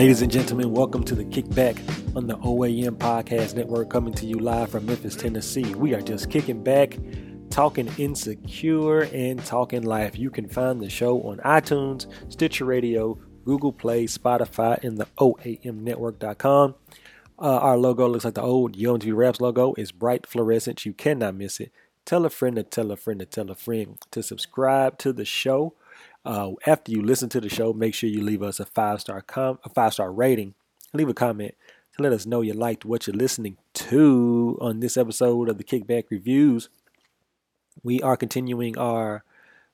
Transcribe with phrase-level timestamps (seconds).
[0.00, 1.76] Ladies and gentlemen, welcome to the Kickback
[2.16, 5.74] on the OAM Podcast Network, coming to you live from Memphis, Tennessee.
[5.74, 6.96] We are just kicking back,
[7.50, 10.18] talking insecure, and talking life.
[10.18, 16.74] You can find the show on iTunes, Stitcher Radio, Google Play, Spotify, and the OAMnetwork.com.
[17.38, 19.74] Uh, our logo looks like the old Yo MTV Raps logo.
[19.74, 20.86] It's bright fluorescent.
[20.86, 21.72] You cannot miss it.
[22.06, 25.26] Tell a friend to tell a friend to tell a friend to subscribe to the
[25.26, 25.74] show.
[26.24, 29.22] Uh, after you listen to the show, make sure you leave us a five star
[29.22, 30.54] com a five star rating.
[30.92, 31.54] Leave a comment
[31.96, 35.64] to let us know you liked what you're listening to on this episode of the
[35.64, 36.68] Kickback Reviews.
[37.82, 39.24] We are continuing our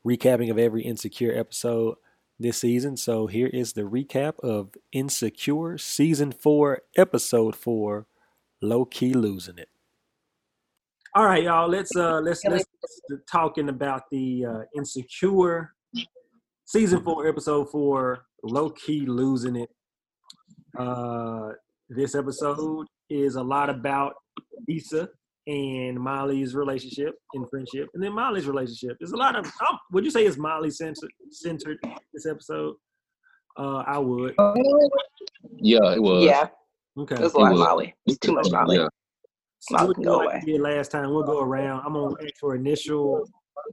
[0.06, 1.96] recapping of every Insecure episode
[2.38, 2.96] this season.
[2.96, 8.06] So here is the recap of Insecure Season 4, Episode 4,
[8.60, 9.68] Low Key Losing It.
[11.14, 11.66] All right, y'all.
[11.66, 12.66] Let's uh let's let's
[13.30, 15.72] talking about the uh, Insecure
[16.66, 19.70] season four, episode four, low key losing it.
[20.78, 21.50] Uh,
[21.88, 24.14] this episode is a lot about
[24.68, 25.08] Issa
[25.46, 28.96] and Molly's relationship and friendship, and then Molly's relationship.
[29.00, 29.46] There's a lot of.
[29.46, 31.78] Um, would you say it's Molly centered, centered
[32.12, 32.74] this episode?
[33.58, 34.34] Uh, I would.
[35.58, 36.24] Yeah, it was.
[36.24, 36.48] Yeah,
[36.98, 37.14] Okay.
[37.14, 37.58] it was a lot of.
[37.58, 37.94] Molly.
[38.06, 38.76] It's too much Molly.
[38.78, 38.88] Yeah.
[39.60, 40.58] So Molly what can go like away.
[40.58, 41.82] last time, we'll go around.
[41.86, 43.24] I'm gonna ask for initial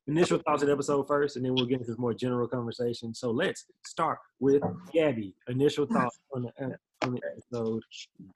[0.08, 3.14] initial thoughts of the episode first, and then we'll get into this more general conversation.
[3.14, 5.36] So let's start with Gabby.
[5.48, 7.84] Initial thoughts on the on the episode.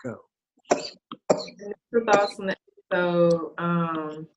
[0.04, 0.18] Go.
[1.92, 2.58] Your thoughts on the
[2.92, 3.54] episode.
[3.58, 4.28] Um,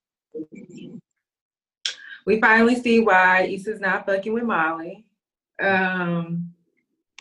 [2.26, 5.04] we finally see why Issa's not fucking with Molly.
[5.60, 6.52] Um,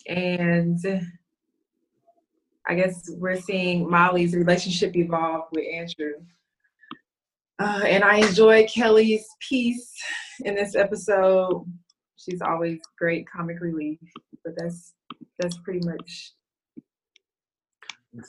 [0.07, 0.79] and
[2.67, 6.13] I guess we're seeing Molly's relationship evolve with Andrew.
[7.59, 9.93] Uh, and I enjoy Kelly's piece
[10.45, 11.65] in this episode.
[12.15, 13.99] She's always great comic relief,
[14.43, 14.93] but that's
[15.39, 16.33] that's pretty much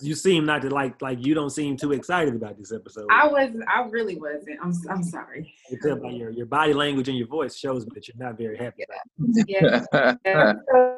[0.01, 3.07] You seem not to like like you don't seem too excited about this episode.
[3.11, 4.59] I was I really wasn't.
[4.63, 5.53] I'm I'm sorry.
[5.67, 8.17] I can tell by your, your body language and your voice shows me that you're
[8.19, 9.47] not very happy about it.
[9.49, 10.19] Yeah, that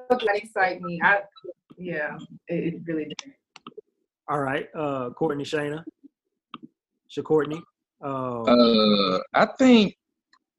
[0.09, 1.00] that excite me.
[1.03, 1.21] I
[1.76, 2.16] yeah,
[2.48, 3.34] it, it really did.
[4.28, 5.84] All right, uh, Courtney Shayna.
[7.09, 7.62] Sha Courtney.
[8.02, 9.96] Uh, uh, I think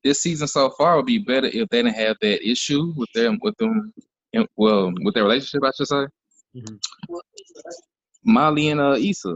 [0.03, 3.39] this season so far would be better if they didn't have that issue with them,
[3.41, 3.93] with them,
[4.33, 6.05] in- well, with their relationship, I should say.
[6.55, 6.79] Mhm.
[8.25, 9.35] Molly and uh, Issa.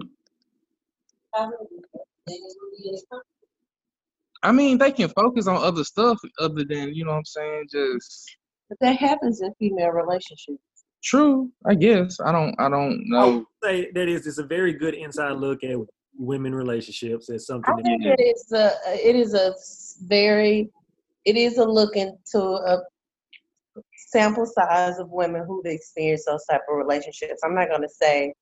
[4.43, 7.67] I mean, they can focus on other stuff other than you know what I'm saying.
[7.71, 8.29] Just
[8.69, 10.59] But that happens in female relationships.
[11.03, 12.19] true, I guess.
[12.19, 13.45] I don't, I don't I would know.
[13.63, 15.77] say that is it's a very good inside look at
[16.17, 17.29] women relationships.
[17.29, 19.53] It's something I that think it is a it is a
[20.07, 20.69] very
[21.25, 22.81] it is a look into a
[24.09, 27.41] sample size of women who've experienced those type of relationships.
[27.43, 28.33] I'm not gonna say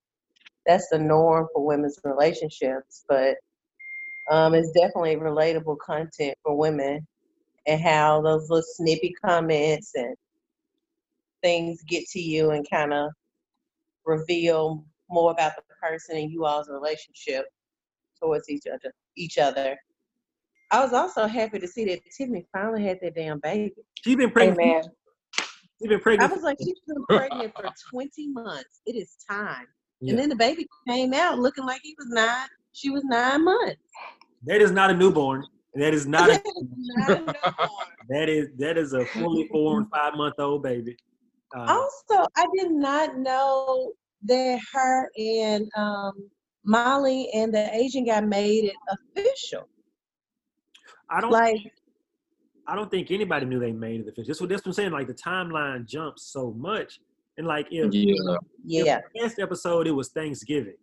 [0.65, 3.35] that's the norm for women's relationships, but
[4.29, 7.05] um, it's definitely relatable content for women
[7.67, 10.15] and how those little snippy comments and
[11.43, 13.11] things get to you and kind of
[14.05, 17.45] reveal more about the person and you all's relationship
[18.25, 19.77] towards each other each other.
[20.71, 23.75] I was also happy to see that Tiffany finally had that damn baby.
[24.03, 24.59] she's been pregnant.
[24.59, 24.83] Amen.
[25.79, 26.31] She's been pregnant.
[26.31, 28.81] I was like, she's been pregnant for 20 months.
[28.85, 29.67] It is time.
[30.01, 30.11] Yeah.
[30.11, 32.47] And then the baby came out looking like he was nine.
[32.73, 33.77] She was nine months.
[34.45, 35.45] That is not a newborn.
[35.75, 36.41] That is not a,
[36.77, 37.35] Not a newborn.
[38.09, 40.97] that is that is a fully formed five month old baby.
[41.55, 43.93] Uh, also, I did not know
[44.23, 46.29] that her and um,
[46.65, 48.75] Molly and the Asian guy made it
[49.17, 49.67] official.
[51.09, 51.57] I don't Like,
[52.67, 54.25] I don't think anybody knew they made it official.
[54.25, 54.91] This what that's what I'm saying.
[54.91, 56.99] Like the timeline jumps so much,
[57.37, 60.75] and like if, Yeah, yeah, if last episode it was Thanksgiving,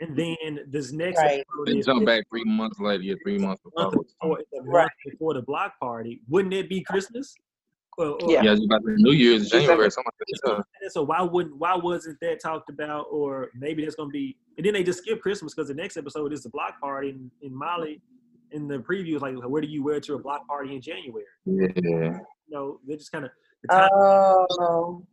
[0.00, 1.40] and then this next Right.
[1.40, 3.02] episode they is jump back three months later.
[3.02, 4.04] Yeah, three months month before.
[4.04, 4.90] before, the month Right.
[5.04, 6.20] before the block party.
[6.28, 7.34] Wouldn't it be Christmas?
[7.98, 8.42] Or, or- Yeah.
[8.44, 10.12] Yeah, it's about the New Year's, January, something
[10.44, 10.92] like that.
[10.92, 13.06] So why wouldn't why wasn't that talked about?
[13.10, 16.32] Or maybe that's gonna be and then they just skip Christmas because the next episode
[16.32, 18.00] is the block party in, in Molly.
[18.50, 21.24] In the preview, is like where do you wear to a block party in January?
[21.44, 21.68] Yeah.
[21.74, 23.30] You know, they just kind of.
[23.70, 25.04] Oh,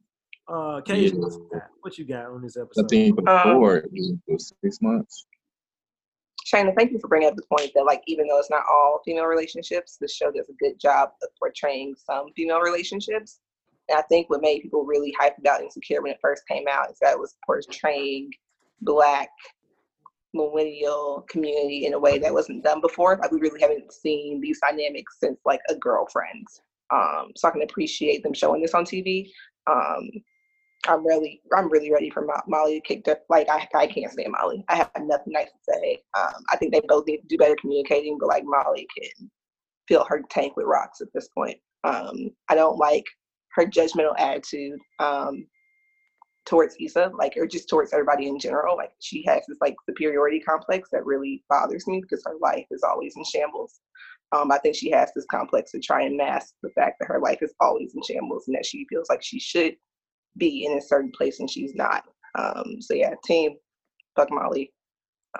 [0.48, 1.62] Uh, Kay, what you got?
[1.82, 2.90] What you got on this I episode?
[2.90, 5.26] think before it was six months.
[6.46, 9.02] Shayna, thank you for bringing up the point that, like, even though it's not all
[9.04, 13.40] female relationships, the show does a good job of portraying some female relationships.
[13.90, 16.92] And I think what made people really hyped about Insecure when it first came out
[16.92, 18.32] is that it was portraying
[18.82, 19.30] Black
[20.36, 23.18] millennial community in a way that wasn't done before.
[23.18, 26.46] Like, we really haven't seen these dynamics since, like, a girlfriend.
[26.92, 29.32] Um, so I can appreciate them showing this on TV.
[29.66, 30.10] Um,
[30.88, 34.32] I'm really, I'm really ready for Molly to kick the, like, I, I can't stand
[34.32, 34.64] Molly.
[34.70, 36.02] I have nothing nice to say.
[36.18, 39.30] Um, I think they both need to do better communicating, but like Molly can
[39.88, 41.58] fill her tank with rocks at this point.
[41.84, 43.06] Um, I don't like
[43.54, 45.46] her judgmental attitude um,
[46.46, 48.76] towards Issa, like, or just towards everybody in general.
[48.78, 52.84] Like, she has this like superiority complex that really bothers me because her life is
[52.84, 53.80] always in shambles.
[54.32, 57.20] Um, I think she has this complex to try and mask the fact that her
[57.20, 59.76] life is always in shambles and that she feels like she should
[60.38, 62.04] be in a certain place and she's not.
[62.38, 63.56] Um, so yeah, team,
[64.16, 64.72] fuck Molly.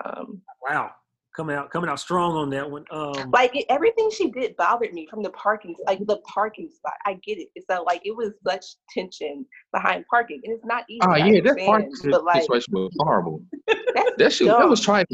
[0.04, 0.90] Um, wow,
[1.36, 2.84] coming out coming out strong on that one.
[2.90, 6.94] Um, like it, everything she did bothered me from the parking, like the parking spot.
[7.04, 7.48] I get it.
[7.54, 11.00] It's that like it was such tension behind parking, and it's not easy.
[11.02, 13.42] Oh yeah, that parking but like, situation was horrible.
[13.66, 15.06] that shit, that was trying.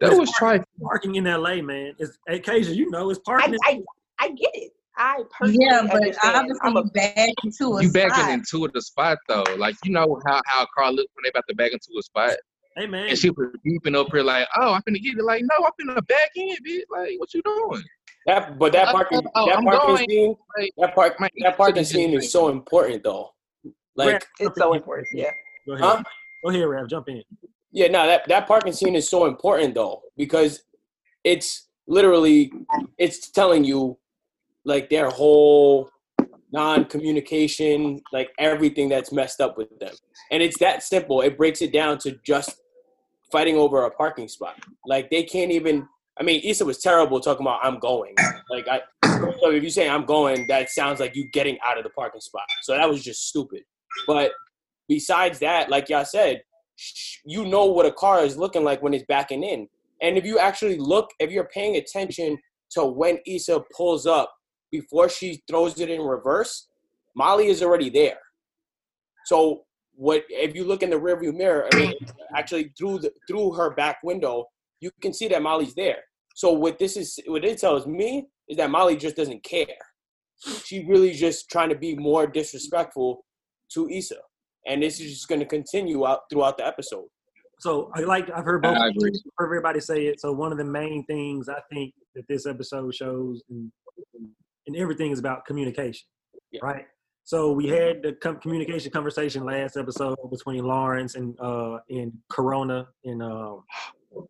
[0.00, 0.66] That was trifling.
[0.82, 1.94] Parking in LA, man.
[1.98, 3.56] It's occasion, you know, it's parking.
[3.64, 3.80] I,
[4.18, 4.72] I, I get it.
[4.96, 8.10] I personally yeah, but obviously I'm a, back into a you spot.
[8.10, 9.44] backing into the spot though.
[9.56, 12.02] Like you know how how a car looks when they about to back into a
[12.02, 12.36] spot.
[12.76, 13.08] Hey man.
[13.08, 15.24] And she was beeping up here like, oh, I'm gonna get it.
[15.24, 16.82] Like, no, I'm finna back in, bitch.
[16.90, 17.82] Like, what you doing?
[18.26, 21.84] That but that parking oh, that I'm parking going, scene like, that park that parking
[21.84, 23.30] scene is so important though.
[23.96, 25.08] Like it's so important.
[25.12, 25.30] Yeah.
[25.66, 25.84] Go ahead.
[25.84, 26.02] Huh?
[26.42, 26.88] Go ahead, Raph.
[26.88, 27.22] Jump in.
[27.70, 30.62] Yeah, no, that that parking scene is so important though because
[31.22, 32.52] it's literally
[32.98, 33.98] it's telling you
[34.64, 35.90] like their whole
[36.52, 39.92] non-communication, like everything that's messed up with them.
[40.30, 41.20] And it's that simple.
[41.20, 42.56] It breaks it down to just
[43.32, 44.54] fighting over a parking spot.
[44.86, 45.88] Like they can't even
[46.18, 48.14] I mean, Issa was terrible talking about I'm going.
[48.48, 48.82] Like I
[49.40, 52.20] so if you say I'm going, that sounds like you getting out of the parking
[52.20, 52.44] spot.
[52.62, 53.62] So that was just stupid.
[54.06, 54.30] But
[54.88, 56.42] besides that, like y'all said,
[57.24, 59.68] you know what a car is looking like when it's backing in.
[60.02, 62.38] And if you actually look, if you're paying attention
[62.72, 64.32] to when Issa pulls up
[64.74, 66.66] before she throws it in reverse,
[67.14, 68.18] Molly is already there.
[69.24, 69.62] So
[69.94, 71.94] what if you look in the rearview mirror, I mean
[72.36, 74.46] actually through the through her back window,
[74.80, 76.00] you can see that Molly's there.
[76.34, 79.78] So what this is what it tells me is that Molly just doesn't care.
[80.64, 83.24] She really just trying to be more disrespectful
[83.74, 84.18] to Issa.
[84.66, 87.06] And this is just gonna continue out throughout the episode.
[87.60, 90.20] So I like I've heard both heard everybody say it.
[90.20, 93.70] So one of the main things I think that this episode shows and
[94.66, 96.06] and everything is about communication,
[96.50, 96.60] yeah.
[96.62, 96.86] right?
[97.24, 102.86] So we had the com- communication conversation last episode between Lawrence and uh and Corona
[103.04, 103.56] and uh,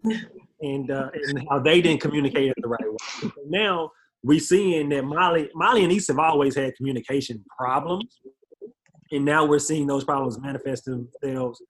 [0.60, 3.30] and uh, and how they didn't communicate it the right way.
[3.46, 3.90] Now
[4.22, 8.20] we're seeing that Molly Molly and Issa have always had communication problems,
[9.10, 11.60] and now we're seeing those problems manifest themselves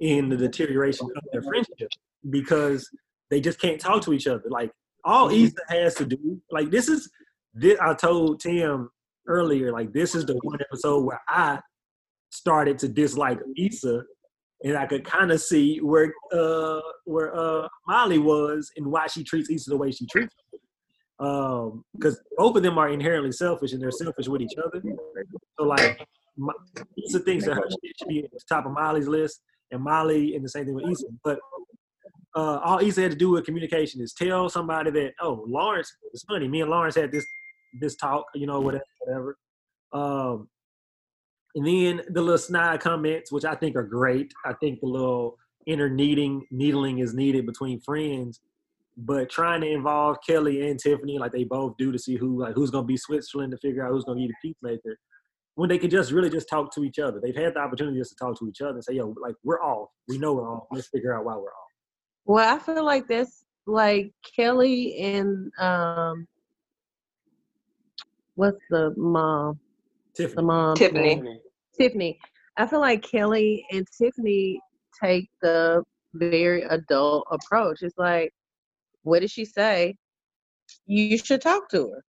[0.00, 1.88] in the deterioration of their friendship
[2.28, 2.90] because
[3.30, 4.44] they just can't talk to each other.
[4.48, 4.70] Like
[5.04, 5.46] all mm-hmm.
[5.46, 7.10] Issa has to do, like this is
[7.54, 8.90] this, I told Tim
[9.26, 11.60] earlier, like this is the one episode where I
[12.30, 14.02] started to dislike Issa,
[14.64, 19.22] and I could kind of see where uh where uh Molly was and why she
[19.22, 20.34] treats Issa the way she treats.
[20.34, 21.26] Her.
[21.26, 24.82] Um, because both of them are inherently selfish and they're selfish with each other.
[25.56, 26.06] So like,
[27.06, 30.44] Issa thinks that her should be at the top of Molly's list, and Molly and
[30.44, 31.06] the same thing with Issa.
[31.22, 31.38] But
[32.34, 36.24] uh, all Issa had to do with communication is tell somebody that, oh, Lawrence, it's
[36.24, 36.48] funny.
[36.48, 37.24] Me and Lawrence had this
[37.80, 39.38] this talk, you know, whatever, whatever.
[39.92, 40.48] Um,
[41.54, 44.32] and then the little snide comments, which I think are great.
[44.44, 48.40] I think the little inner needing, needling is needed between friends.
[48.96, 52.54] But trying to involve Kelly and Tiffany, like they both do, to see who like
[52.54, 54.96] who's gonna be Switzerland to figure out who's gonna be the peacemaker,
[55.56, 57.20] when they could just really just talk to each other.
[57.20, 59.60] They've had the opportunity just to talk to each other and say, "Yo, like we're
[59.60, 59.88] off.
[60.08, 60.66] We know we're off.
[60.70, 61.70] Let's figure out why we're off."
[62.24, 66.28] Well, I feel like that's like Kelly and um
[68.34, 69.58] what's the mom?
[70.14, 70.36] Tiffany.
[70.36, 70.76] The mom.
[70.76, 71.40] Tiffany.
[71.78, 72.18] Tiffany.
[72.56, 74.60] I feel like Kelly and Tiffany
[75.02, 75.82] take the
[76.14, 77.82] very adult approach.
[77.82, 78.32] It's like,
[79.02, 79.96] what did she say?
[80.86, 82.04] You should talk to her.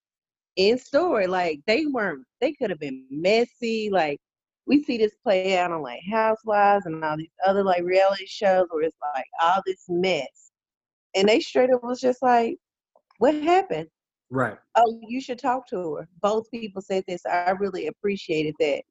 [0.57, 2.25] In story, like they weren't.
[2.41, 3.89] They could have been messy.
[3.91, 4.19] Like
[4.67, 8.67] we see this play out on like Housewives and all these other like reality shows
[8.71, 10.53] where it's like all this mess,
[11.17, 12.57] and they straight up was just like,
[13.19, 13.89] "What happened?
[14.35, 14.57] Right.
[14.75, 16.09] Oh, you should talk to her.
[16.21, 17.25] Both people said this.
[17.25, 18.83] I really appreciated that.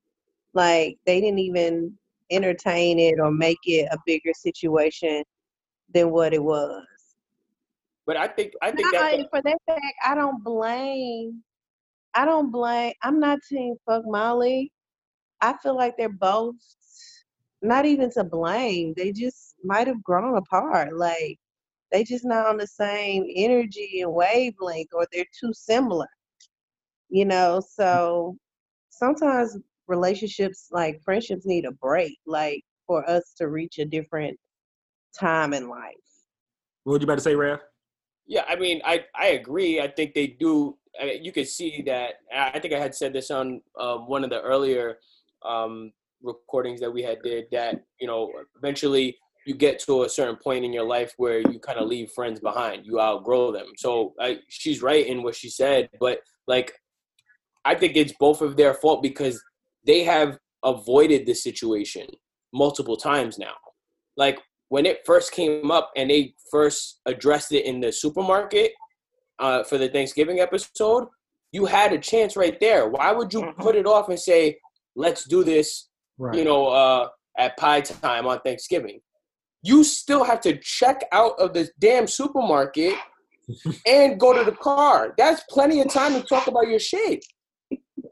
[0.54, 1.94] Like they didn't even
[2.32, 5.22] entertain it or make it a bigger situation
[5.94, 6.86] than what it was.
[8.08, 11.44] But I think I think that for that fact, I don't blame.
[12.14, 12.94] I don't blame.
[13.02, 14.72] I'm not saying fuck Molly.
[15.42, 16.56] I feel like they're both
[17.62, 18.94] not even to blame.
[18.96, 20.96] They just might have grown apart.
[20.96, 21.38] Like
[21.94, 26.08] they just not on the same energy and wavelength or they're too similar
[27.10, 28.36] you know so
[28.90, 29.58] sometimes
[29.88, 34.38] relationships, like friendships, need a break, like for us to reach a different
[35.18, 35.94] time in life.
[36.84, 37.60] What would you about to say, Raph?
[38.26, 39.82] Yeah, I mean, I I agree.
[39.82, 40.78] I think they do.
[41.00, 42.16] I mean, you could see that.
[42.36, 45.00] I think I had said this on um, one of the earlier
[45.44, 47.46] um, recordings that we had did.
[47.52, 51.60] That you know, eventually you get to a certain point in your life where you
[51.60, 52.86] kind of leave friends behind.
[52.86, 53.68] You outgrow them.
[53.78, 56.74] So I, she's right in what she said, but like,
[57.66, 59.42] I think it's both of their fault because
[59.86, 62.08] they have avoided the situation
[62.54, 63.54] multiple times now.
[64.16, 68.72] Like when it first came up and they first addressed it in the supermarket
[69.40, 71.08] uh, for the Thanksgiving episode,
[71.52, 72.88] you had a chance right there.
[72.90, 73.58] Why would you Mhm.
[73.58, 74.60] put it off and say,
[74.96, 75.90] "Let's do this"?
[76.18, 76.38] Right.
[76.38, 79.00] You know, uh, at pie time on Thanksgiving.
[79.64, 82.96] You still have to check out of the damn supermarket
[83.88, 85.14] and go to the car.
[85.18, 87.26] That's plenty of time to talk about your shit.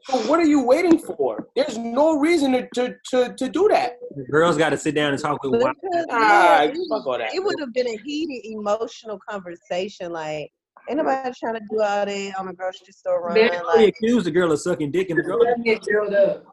[0.04, 1.46] So what are you waiting for?
[1.54, 3.92] There's no reason to to, to, to do that.
[4.16, 5.74] The girls got to sit down and talk with one.
[5.82, 7.34] Because, Ah, it, fuck all that.
[7.34, 10.10] it would have been a heated emotional conversation.
[10.10, 10.50] Like,
[10.88, 13.34] ain't nobody trying to do all that on the grocery store run.
[13.34, 15.38] They- They Like, accused the girl of sucking dick, and the girl.
[15.40, 16.46] Let me build up.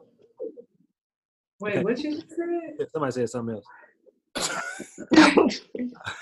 [1.60, 2.88] Wait, what you said?
[2.92, 3.64] Somebody said something else.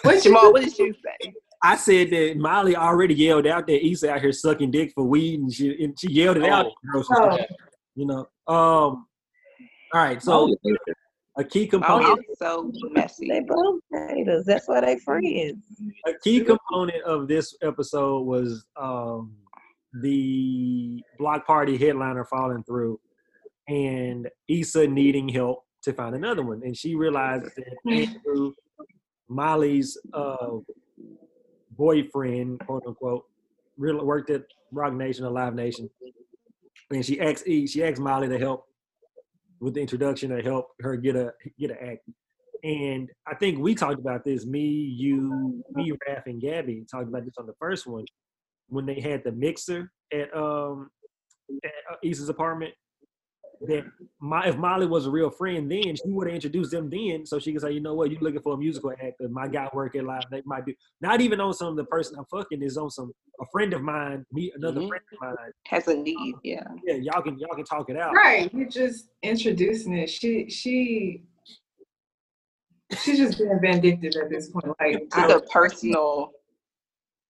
[0.02, 0.52] what Jamal?
[0.52, 1.32] What did you say?
[1.62, 5.40] I said that Molly already yelled out that Issa out here sucking dick for weed,
[5.40, 6.66] and she and she yelled it out.
[6.66, 7.44] at the grocery store, Oh,
[7.94, 8.20] You know.
[8.46, 9.06] Um.
[9.92, 10.22] All right.
[10.22, 10.54] So
[11.36, 12.26] a key component.
[12.40, 13.28] Oh, so messy.
[13.28, 14.44] they both haters.
[14.44, 15.64] That's why they friends.
[16.06, 19.36] a key component of this episode was um,
[20.02, 23.00] the block party headliner falling through
[23.68, 26.62] and Issa needing help to find another one.
[26.64, 28.52] And she realized that Andrew,
[29.28, 30.56] Molly's uh,
[31.70, 33.24] boyfriend, quote unquote,
[33.76, 34.42] really worked at
[34.72, 35.88] Roc Nation or Live Nation.
[36.90, 38.64] And she asked E, she asked Molly to help
[39.60, 42.00] with the introduction to help her get a get an act.
[42.64, 44.44] And I think we talked about this.
[44.44, 48.04] Me, you, me, Raph, and Gabby talked about this on the first one
[48.68, 50.90] when they had the mixer at um
[51.64, 52.74] at uh, Issa's apartment.
[53.62, 53.84] That
[54.20, 57.40] my if Molly was a real friend, then she would have introduced them then, so
[57.40, 59.28] she could say, you know what, you're looking for a musical actor?
[59.28, 60.22] My guy work at live.
[60.30, 63.46] They might be not even on some the person I'm fucking is on some a
[63.50, 64.88] friend of mine, me another Mhm.
[64.88, 65.52] friend of mine.
[65.66, 66.62] Has a need, yeah.
[66.84, 68.14] Yeah, y'all can y'all can talk it out.
[68.14, 68.52] right.
[68.54, 70.08] You're just introducing it.
[70.08, 71.24] She she
[73.00, 74.66] she's just being vindictive at this point.
[74.80, 76.30] Like It's I, a personal,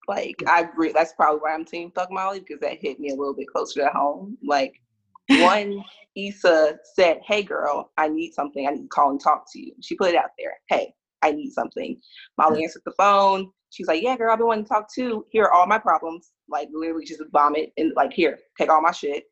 [0.07, 0.91] like I agree.
[0.91, 3.81] That's probably why I'm team fuck Molly because that hit me a little bit closer
[3.81, 4.37] to home.
[4.43, 4.81] Like
[5.37, 5.83] one,
[6.15, 8.67] Issa said, "Hey girl, I need something.
[8.67, 10.53] I need to call and talk to you." She put it out there.
[10.67, 11.99] Hey, I need something.
[12.37, 13.51] Molly answered the phone.
[13.69, 15.25] She's like, "Yeah, girl, I've been wanting to talk too.
[15.31, 16.31] Here are all my problems.
[16.47, 19.25] Like literally just vomit and like here, take all my shit."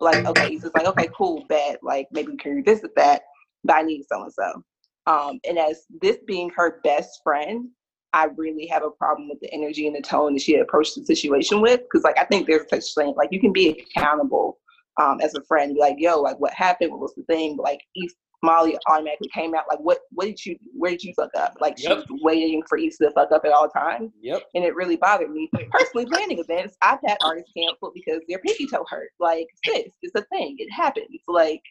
[0.00, 1.78] Like okay, Issa's like, "Okay, cool, bad.
[1.82, 3.22] Like maybe we can revisit that,
[3.62, 4.62] but I need so and so."
[5.06, 7.68] Um, and as this being her best friend,
[8.14, 11.04] I really have a problem with the energy and the tone that she approached the
[11.04, 11.80] situation with.
[11.80, 14.58] Because like I think there's such thing like you can be accountable
[15.00, 16.90] um, as a friend, be like, yo, like what happened?
[16.90, 17.56] What was the thing?
[17.56, 21.30] Like East Molly automatically came out like, what what did you where did you fuck
[21.36, 21.54] up?
[21.60, 24.12] Like she was waiting for East to fuck up at all times.
[24.20, 24.42] Yep.
[24.54, 25.50] And it really bothered me.
[25.70, 29.10] Personally planning events, I've had artists canceled because their pinky toe hurt.
[29.18, 30.56] Like, sis, it's a thing.
[30.58, 31.06] It happens.
[31.26, 31.62] Like,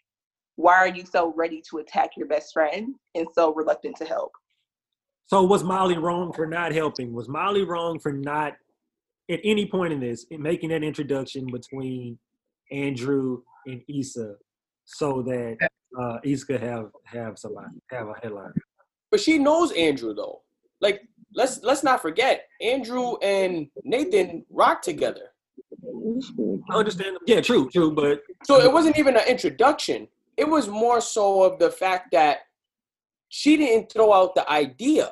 [0.55, 4.31] why are you so ready to attack your best friend and so reluctant to help?
[5.27, 7.13] So was Molly wrong for not helping?
[7.13, 8.53] Was Molly wrong for not
[9.29, 12.19] at any point in this in making that introduction between
[12.71, 14.35] Andrew and Issa
[14.85, 15.57] so that
[15.99, 18.53] uh Issa could have have somebody have a headline?
[19.11, 20.41] But she knows Andrew though.
[20.81, 21.01] Like
[21.33, 25.29] let's let's not forget Andrew and Nathan rock together.
[26.69, 27.17] I understand.
[27.25, 30.07] Yeah, true, true, but So it wasn't even an introduction.
[30.37, 32.39] It was more so of the fact that
[33.29, 35.11] she didn't throw out the idea.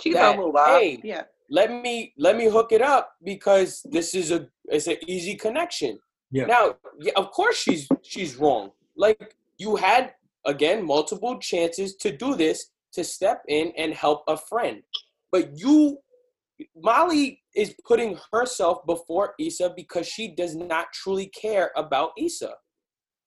[0.00, 1.22] She's That, a little hey, yeah.
[1.50, 5.98] Let me let me hook it up because this is a it's an easy connection.
[6.30, 6.46] Yeah.
[6.46, 8.72] Now, yeah, of course she's she's wrong.
[8.96, 10.14] Like you had
[10.46, 14.82] again multiple chances to do this to step in and help a friend,
[15.32, 15.98] but you
[16.76, 22.54] Molly is putting herself before Issa because she does not truly care about Issa.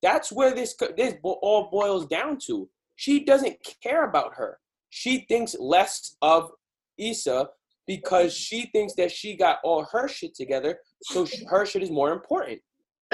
[0.01, 2.69] That's where this this all boils down to.
[2.95, 4.59] She doesn't care about her.
[4.89, 6.51] She thinks less of
[6.97, 7.49] Issa
[7.87, 12.11] because she thinks that she got all her shit together, so her shit is more
[12.11, 12.61] important.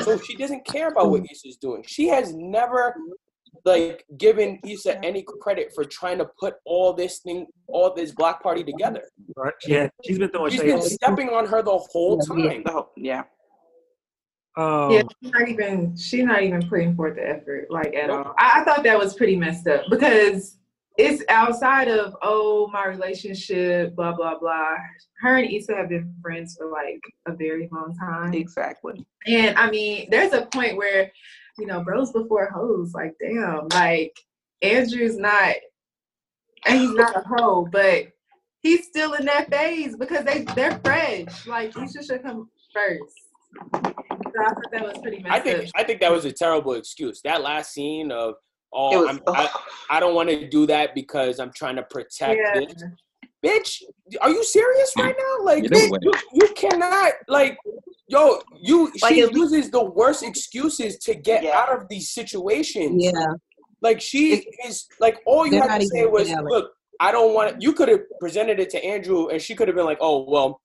[0.03, 1.83] So she doesn't care about what Issa's doing.
[1.87, 2.95] She has never
[3.65, 8.41] like given Issa any credit for trying to put all this thing, all this black
[8.41, 9.01] party together.
[9.35, 9.53] right?
[9.65, 10.67] Yeah, she's been throwing She's shade.
[10.67, 12.63] been stepping on her the whole time.
[12.63, 13.23] The whole- yeah.
[14.55, 18.33] Um, yeah, she's not even she's not even putting forth the effort like at all.
[18.39, 20.57] I, I thought that was pretty messed up because
[20.97, 24.75] it's outside of oh my relationship, blah blah blah.
[25.21, 28.33] Her and Issa have been friends for like a very long time.
[28.33, 29.05] Exactly.
[29.27, 31.11] And I mean, there's a point where,
[31.57, 34.13] you know, bros before hoes, like damn, like
[34.61, 35.55] Andrew's not
[36.65, 38.07] and he's not a hoe, but
[38.61, 41.45] he's still in that phase because they they're fresh.
[41.45, 43.13] Like Issa should come first.
[43.73, 45.71] So I thought that was pretty I think up.
[45.75, 47.21] I think that was a terrible excuse.
[47.23, 49.19] That last scene of It oh was.
[49.27, 49.49] I'm, I,
[49.89, 52.59] I don't want to do that because I'm trying to protect Yeah.
[52.59, 52.83] this.
[53.45, 53.83] Bitch,
[54.21, 55.45] are you serious right now?
[55.45, 57.57] Like bitch, you, you cannot like
[58.07, 61.57] yo, you Like, she it- uses the worst excuses to get Yeah.
[61.57, 63.03] out of these situations.
[63.05, 63.25] Yeah,
[63.81, 66.45] Like she is like all you They're had to say even was, valid.
[66.51, 67.61] look, I don't want.
[67.61, 70.59] You could have presented it to Andrew, and she could have been like, oh well,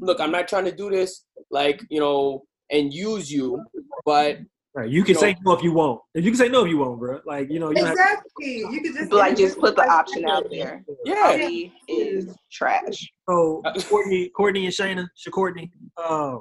[0.00, 3.62] look, I'm not trying to do this, like you know, and use you,
[4.04, 4.38] but
[4.76, 4.90] right.
[4.90, 5.20] You can No.
[5.20, 6.00] say no if you want.
[6.14, 7.20] If you can say no if you want, bro.
[7.26, 8.58] Like you know, you don't have Exactly.
[8.70, 10.84] You could just Like just put the option out there.
[11.04, 13.10] yeah, He is trash.
[13.28, 16.38] So Courtney, Courtney and Shayna, Courtney, uh,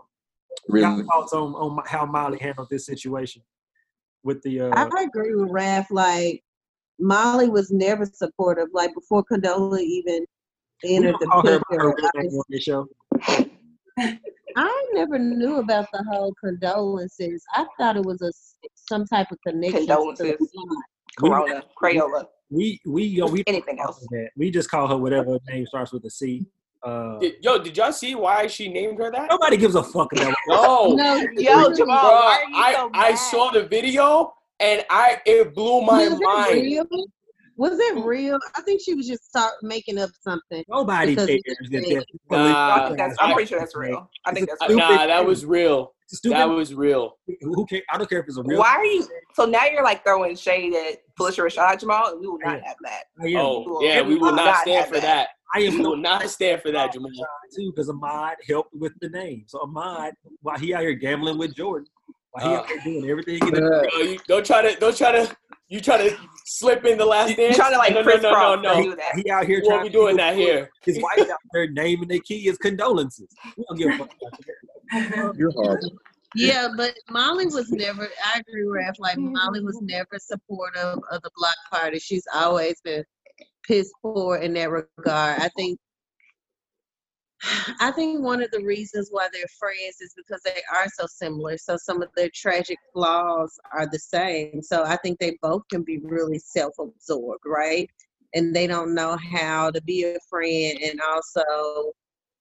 [0.67, 0.85] Really.
[0.87, 3.41] y'all thoughts on on how Molly handled this situation
[4.23, 5.87] with the uh, I agree with Raph.
[5.91, 6.43] Like
[6.99, 8.69] Molly was never supportive.
[8.73, 10.25] Like before Condola even
[10.83, 11.95] entered the call her by her
[12.51, 12.83] picture,
[14.55, 15.01] real name on this show.
[15.01, 17.43] I never knew about the whole condolences.
[17.53, 20.35] I thought it was a s- some type of connection Condolences.
[20.37, 20.83] plot.
[21.17, 24.05] Corona, Crayola, We we uh, we anything else.
[24.35, 26.45] We just call her whatever name starts with a C.
[26.83, 29.29] Uh, Did- yo, did y'all see why she named her that?
[29.29, 30.33] nobody gives a fuck about.
[30.47, 31.75] No, No, Yo, really.
[31.77, 35.81] Jamal, Bruh, why are you I so I saw the video and I it blew
[35.81, 36.61] my mind.
[36.61, 36.85] Real?
[37.57, 38.03] Was it oh.
[38.03, 38.37] real?
[38.55, 40.63] I think she was just start making up something.
[40.67, 42.05] Nobody cares it's that fake.
[42.29, 44.09] they're I think that's, I'm pretty sure that's real.
[44.25, 44.77] I think that's real.
[44.77, 45.93] Nah, that was real.
[46.03, 46.37] It's a stupid.
[46.37, 47.17] That was real.
[47.41, 47.83] who cares?
[47.91, 48.59] I don't care if it's a real.
[48.59, 49.07] Why are you?
[49.33, 52.75] So now you're like throwing shade at Phylicia Rashad Jamal, and we will not have
[52.83, 53.05] that.
[53.21, 55.01] I am, Oh yeah, we will not not stand for that.
[55.01, 55.29] that.
[55.55, 57.11] I am will not stand for that, Jamal.
[57.55, 59.45] too because Ahmad helped with the name.
[59.47, 61.87] So Ahmad, while he out here gambling with Jordan,
[62.35, 62.83] while he out Uh.
[62.83, 65.35] doing everything, in the, Uh, Yo, you, don't try to don't try to
[65.67, 67.55] you try to slip in the last You're dance.
[67.57, 68.83] trying to like no, no, no, no, no.
[68.83, 69.15] do that.
[69.15, 70.69] he out here We won't be doing that here.
[70.83, 73.27] His wife out there naming their kids condolences.
[73.57, 74.39] We don't give a fuck about
[75.29, 75.33] that.
[75.37, 75.91] You're horrible.
[76.35, 78.09] Yeah, but Molly was never.
[78.25, 78.99] I agree with Raph.
[78.99, 81.97] Like Molly was never supportive of the block party.
[81.97, 83.03] She's always been
[83.65, 85.39] piss poor in that regard.
[85.39, 85.79] I think.
[87.79, 91.57] I think one of the reasons why they're friends is because they are so similar.
[91.57, 94.61] So some of their tragic flaws are the same.
[94.61, 97.89] So I think they both can be really self-absorbed, right?
[98.33, 101.43] And they don't know how to be a friend and also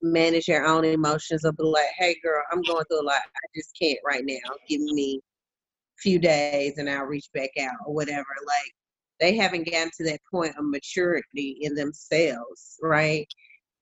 [0.03, 3.17] manage their own emotions or be like, hey girl, I'm going through a lot.
[3.17, 4.55] I just can't right now.
[4.69, 8.27] Give me a few days and I'll reach back out or whatever.
[8.47, 8.73] Like
[9.21, 13.27] they haven't gotten to that point of maturity in themselves, right?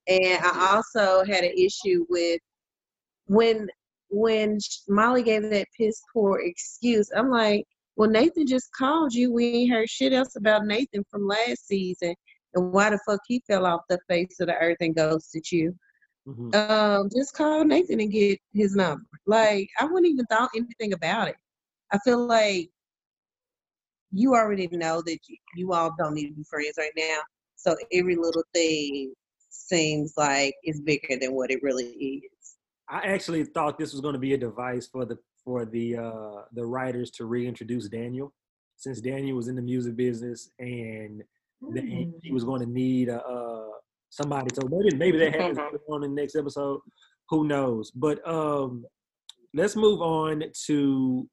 [0.07, 2.39] And I also had an issue with
[3.27, 3.67] when
[4.09, 7.09] when Molly gave that piss poor excuse.
[7.15, 9.33] I'm like, well, Nathan just called you.
[9.33, 12.13] We ain't heard shit else about Nathan from last season.
[12.53, 15.75] And why the fuck he fell off the face of the earth and ghosted you?
[16.27, 16.55] Mhm.
[16.69, 19.03] um, just call Nathan and get his number.
[19.25, 21.35] Like, I wouldn't even thought anything about it.
[21.91, 22.69] I feel like
[24.11, 27.17] you already know that you, you all don't need to be friends right now.
[27.55, 29.13] So every little thing
[29.53, 32.55] seems like it's bigger than what it really is.
[32.89, 36.41] I actually thought this was going to be a device for the for the uh,
[36.53, 38.33] the writers to reintroduce Daniel,
[38.77, 41.23] since Daniel was in the music business and
[41.71, 43.69] they, he was going to need a, uh,
[44.09, 44.49] somebody.
[44.53, 45.57] So maybe maybe that happens
[45.89, 46.81] on in the next episode.
[47.29, 47.91] Who knows?
[47.91, 48.85] But um,
[49.53, 51.27] let's move on to.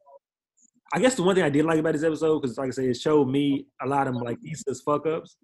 [0.92, 2.84] I guess the one thing I did like about this episode, because like I said,
[2.86, 5.36] it showed me a lot of like Issa's fuck ups.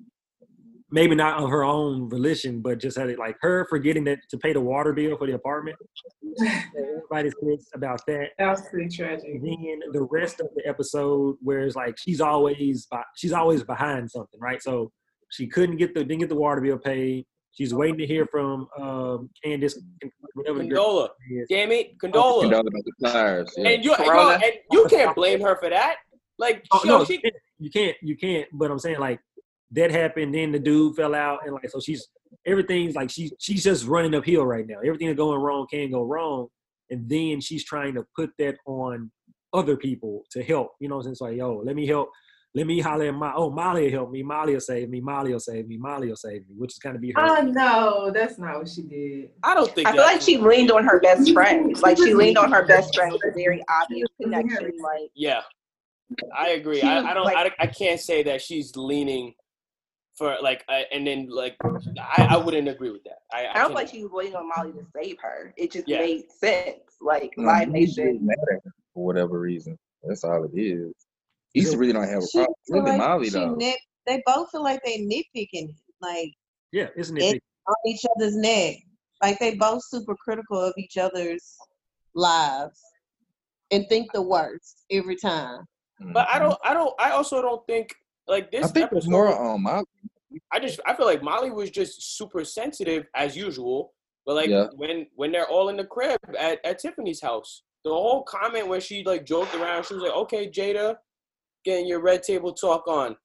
[0.97, 4.39] Maybe not of her own volition, but just had it like her forgetting that to
[4.39, 5.77] pay the water bill for the apartment.
[6.75, 8.29] Everybody's pissed about that.
[8.39, 9.27] That was pretty tragic.
[9.27, 14.11] And then the rest of the episode, where it's like she's always she's always behind
[14.11, 14.63] something, right?
[14.63, 14.91] So
[15.31, 17.27] she couldn't get the didn't get the water bill paid.
[17.53, 19.79] She's waiting to hear from um, Candace,
[20.33, 21.09] whatever Condola.
[21.31, 21.47] is.
[21.51, 22.61] Damn it, Condone Condola.
[22.61, 23.53] about the tires.
[23.59, 23.69] Yeah.
[23.69, 25.97] And you yo, and you can't blame her for that.
[26.39, 27.21] Like Oh, yo, no, she
[27.59, 28.47] you can't, you can't.
[28.55, 29.21] But I'm saying like
[29.73, 30.35] that happened.
[30.35, 32.09] Then the dude fell out, and like so she's
[32.47, 34.77] everything's like she she's just running uphill right now.
[34.85, 36.49] Everything that's going wrong can go wrong,
[36.91, 39.11] and then she's trying to put that on
[39.53, 40.73] other people to help.
[40.81, 42.11] You know, what it's like yo, let me help.
[42.55, 45.33] let me holler at my oh Molly will help me, Molly will save me, Molly
[45.33, 47.21] will save me, Molly will save me, which is kind of be her.
[47.21, 49.31] Oh no, that's not what she did.
[49.43, 51.77] I don't think I feel like she leaned on her best friend.
[51.83, 54.73] Like she leaned on her best friend with a very obvious connection.
[54.83, 55.43] Like Yeah,
[56.39, 56.81] I agree.
[56.83, 57.25] I, I don't.
[57.25, 59.35] like- I, I can't say that she's leaning
[60.17, 61.57] for like, uh, and then like,
[62.17, 63.19] I, I wouldn't agree with that.
[63.33, 65.53] I, I, I don't can't- feel like she was waiting on Molly to save her.
[65.57, 65.99] It just Yeah.
[65.99, 66.79] made sense.
[67.01, 68.27] Like No, Live he's really Nation.
[68.27, 68.61] mad
[68.95, 69.79] for whatever reason.
[70.03, 70.93] That's all it is.
[71.55, 72.55] Issa So- really don't have a She problem.
[72.67, 73.55] feel Look at like Molly though.
[73.55, 76.33] nit- they both feel like they nitpicking, like
[76.73, 77.43] yeah, isn't It- it?
[77.69, 78.77] on each other's neck.
[79.23, 81.57] Like they both super critical of each other's
[82.15, 82.81] lives
[83.71, 85.65] and think the worst every time.
[86.13, 86.59] But I don't.
[86.63, 86.95] I don't.
[87.01, 87.95] I also don't think
[88.29, 88.65] like this.
[88.65, 89.85] I think it's episode, more on Molly.
[90.53, 90.81] I just.
[90.87, 93.93] I feel like Molly was just super sensitive as usual.
[94.25, 94.67] But like Yeah.
[94.77, 98.81] when when they're all in the crib at, at Tiffany's house, the whole comment where
[98.81, 100.97] she like joked around, she was like, "Okay, Jada,
[101.65, 103.17] getting your red table talk on,"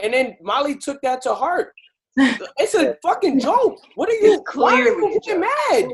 [0.00, 1.72] and then Molly took that to heart.
[2.58, 3.78] It's a fucking joke.
[3.96, 4.34] What are you?
[4.34, 5.50] It's why are you getting joke.
[5.70, 5.88] mad?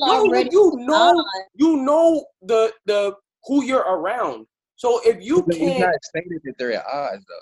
[0.00, 1.24] No, you know, on.
[1.54, 4.46] you know the the who you're around.
[4.76, 7.34] So if you But It's can't, not stated that they're at odds though.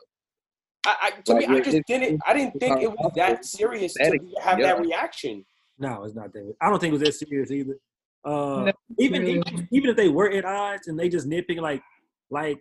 [0.86, 2.20] I, I, to Like, me, I just didn't.
[2.26, 5.44] I didn't think it was that serious to Static, have that reaction.
[5.78, 6.54] No, it's not that.
[6.60, 7.76] I don't think it was that serious either.
[8.24, 11.82] Uh, No, even, even even if they were at odds and they just nitpicking like
[12.30, 12.58] like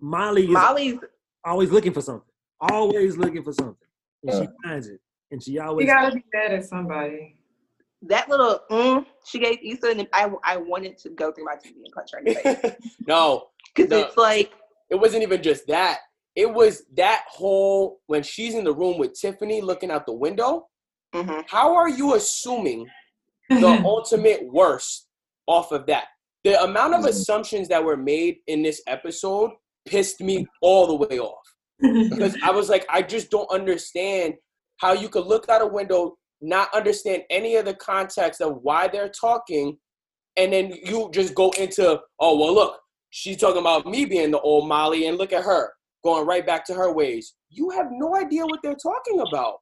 [0.00, 0.98] Molly is Molly's
[1.44, 2.28] always looking for something,
[2.60, 3.88] always looking for something,
[4.24, 5.86] and she finds it, and she always.
[5.86, 7.36] You gotta be mad at somebody.
[8.02, 11.74] that little mm, she gave Issa, and I I wanted to go through my TV
[11.84, 12.72] and punch her in the face
[13.06, 13.98] no, because No.
[14.00, 14.52] it's like
[14.90, 16.00] it wasn't even just that.
[16.36, 20.68] It was that whole when she's in the room with Tiffany looking out the window.
[21.14, 21.44] mhm.
[21.48, 22.86] How are you assuming
[23.48, 25.08] the ultimate worst
[25.46, 26.04] off of that?
[26.44, 27.08] The amount of Mhm.
[27.08, 29.52] assumptions that were made in this episode
[29.86, 31.42] pissed me all the way off.
[32.10, 34.34] because I was like, I just don't understand
[34.78, 38.88] how you could look out a window, not understand any of the context of why
[38.88, 39.78] they're talking,
[40.36, 44.40] and then you just go into, oh well, look, she's talking about me being the
[44.40, 45.72] old Molly, and look at her
[46.04, 47.34] going right back to her ways.
[47.50, 49.58] You have no idea what they're talking about,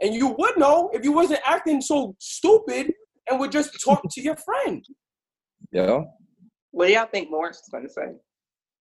[0.00, 2.92] and you would know if you wasn't acting so stupid
[3.28, 4.84] and would just talk to your friend.
[5.72, 6.02] Yeah.
[6.72, 8.12] what do y'all think Morris is going to say?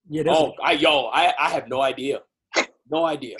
[0.09, 0.23] yeah.
[0.23, 2.19] That's Oh, I yo, I I have no idea,
[2.89, 3.37] no idea.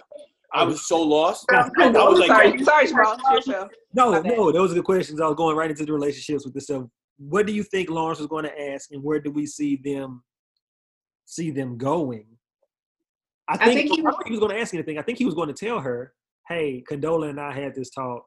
[0.54, 0.67] I oh.
[0.67, 1.45] was so lost.
[1.49, 3.17] I I was like, sorry, yo, sorry, Jamal.
[3.32, 3.69] It's your show.
[3.93, 4.51] no, no.
[4.51, 5.19] Those are the questions.
[5.19, 6.86] I was going right into the relationships with this stuff.
[7.17, 10.23] What do you think Lawrence was going to ask, and where do we see them
[11.25, 12.25] see them going?
[13.59, 14.97] I think, think he I don't think he was going to ask anything.
[14.97, 16.13] I think he was going to tell her,
[16.47, 18.23] "Hey, Condola and I had this talk."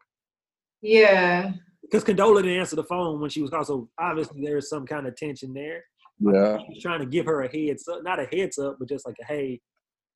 [0.82, 1.52] yeah.
[1.82, 4.86] because Condola didn't answer the phone when she was called, so obviously there is some
[4.86, 5.84] kind of tension there.
[6.18, 6.58] Yeah.
[6.68, 9.16] He's trying to give her a heads up, not a heads up, but just like,
[9.22, 9.60] a, hey,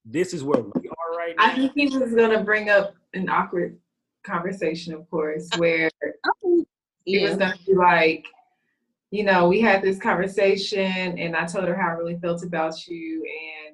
[0.04, 1.44] this is where we are right now.
[1.44, 3.78] I think he was gonna bring up an awkward
[4.24, 5.90] conversation, of course, where
[7.04, 8.24] he was gonna be like,
[9.10, 12.86] you know, we had this conversation and I told her how I really felt about
[12.86, 13.24] you
[13.66, 13.67] and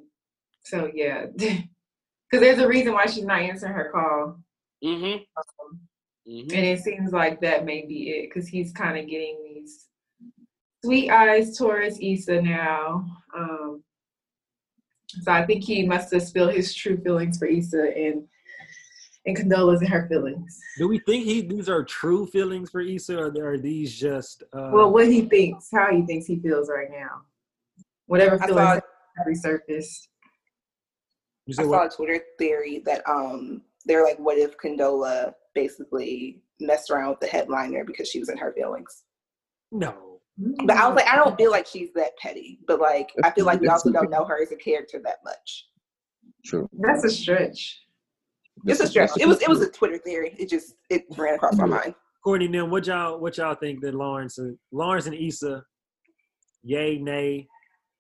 [0.65, 1.27] so yeah.
[2.31, 4.41] Cause there's a reason why she's not answering her call.
[4.83, 5.05] Mm-hmm.
[5.05, 5.81] Um,
[6.29, 6.55] mm-hmm.
[6.55, 9.87] and it seems like that may be it because he's kind of getting these
[10.85, 13.07] sweet eyes towards Issa now.
[13.37, 13.85] Um,
[15.07, 18.25] so I think he must have spilled his true feelings for Issa and
[19.27, 20.59] and Condola's and her feelings.
[20.77, 24.43] Do we think he these are true feelings for Issa, or are these just?
[24.53, 27.23] Uh, Well, what he thinks, how he thinks he feels right now,
[28.07, 30.09] whatever I feelings saw, have resurfaced.
[31.47, 31.93] You I saw what?
[31.93, 37.27] a Twitter theory that um they're like, what if Condola basically messed around with the
[37.27, 39.05] headliner because she was in her feelings?
[39.71, 42.61] No, But I was like, I don't feel like she's that petty.
[42.67, 45.67] But like, I feel like we also don't know her as a character that much.
[46.45, 46.69] True.
[46.79, 47.81] That's a stretch.
[48.67, 49.11] It's a stretch.
[49.19, 50.35] It was it was a Twitter theory.
[50.39, 51.95] It just it ran across my mind.
[52.23, 52.47] Courtney.
[52.47, 55.63] Then what y'all what y'all think that Lawrence and Lawrence and Issa,
[56.63, 57.47] yay, nay,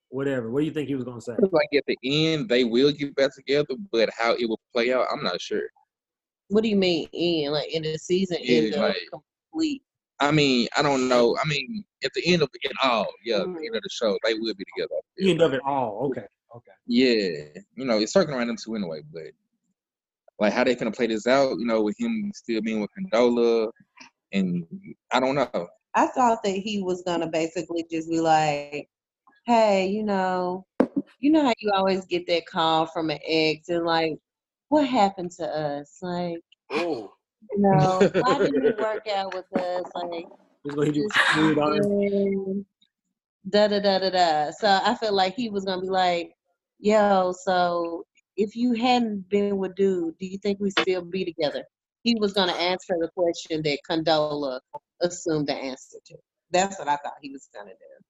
[0.08, 0.50] whatever.
[0.50, 1.34] What do you think he was gonna say?
[1.52, 5.06] Like at the end they will get back together, but how it will play out,
[5.12, 5.62] I'm not sure.
[6.48, 9.82] What do you mean in like in the season Yeah, end like- complete?
[10.20, 11.36] I mean, I don't know.
[11.42, 13.58] I mean, at the end of it all, yeah, at Mhm.
[13.58, 14.94] the end of the show, they will be together.
[15.16, 16.06] The end of it all.
[16.06, 16.70] Okay, okay.
[16.86, 19.24] Yeah, you know, it's circling around them two anyway, but
[20.38, 23.70] like how they gonna play this out, you know, with him still being with Condola,
[24.32, 24.64] and
[25.10, 25.68] I don't know.
[25.94, 28.88] I thought that he was gonna basically just be like,
[29.46, 30.66] "Hey, you know,
[31.20, 34.18] you know how you always get that call from an ex, and like,
[34.68, 35.98] what happened to us?
[36.02, 36.38] Like,
[36.70, 37.12] Oh,
[37.52, 39.84] you know, why didn't it work out with us?
[39.94, 40.26] Like,
[40.64, 41.86] He's gonna hit you with some weird arms.
[41.86, 42.64] and
[43.50, 46.32] da da da da da." So I felt like he was gonna be like,
[46.80, 48.04] yo, so
[48.36, 51.64] if you hadn't been with dude, do you think we still be together?
[52.02, 54.60] He was gonna answer the question that Condola
[55.00, 56.16] assumed the answer to.
[56.50, 58.04] That's what I thought he was gonna do.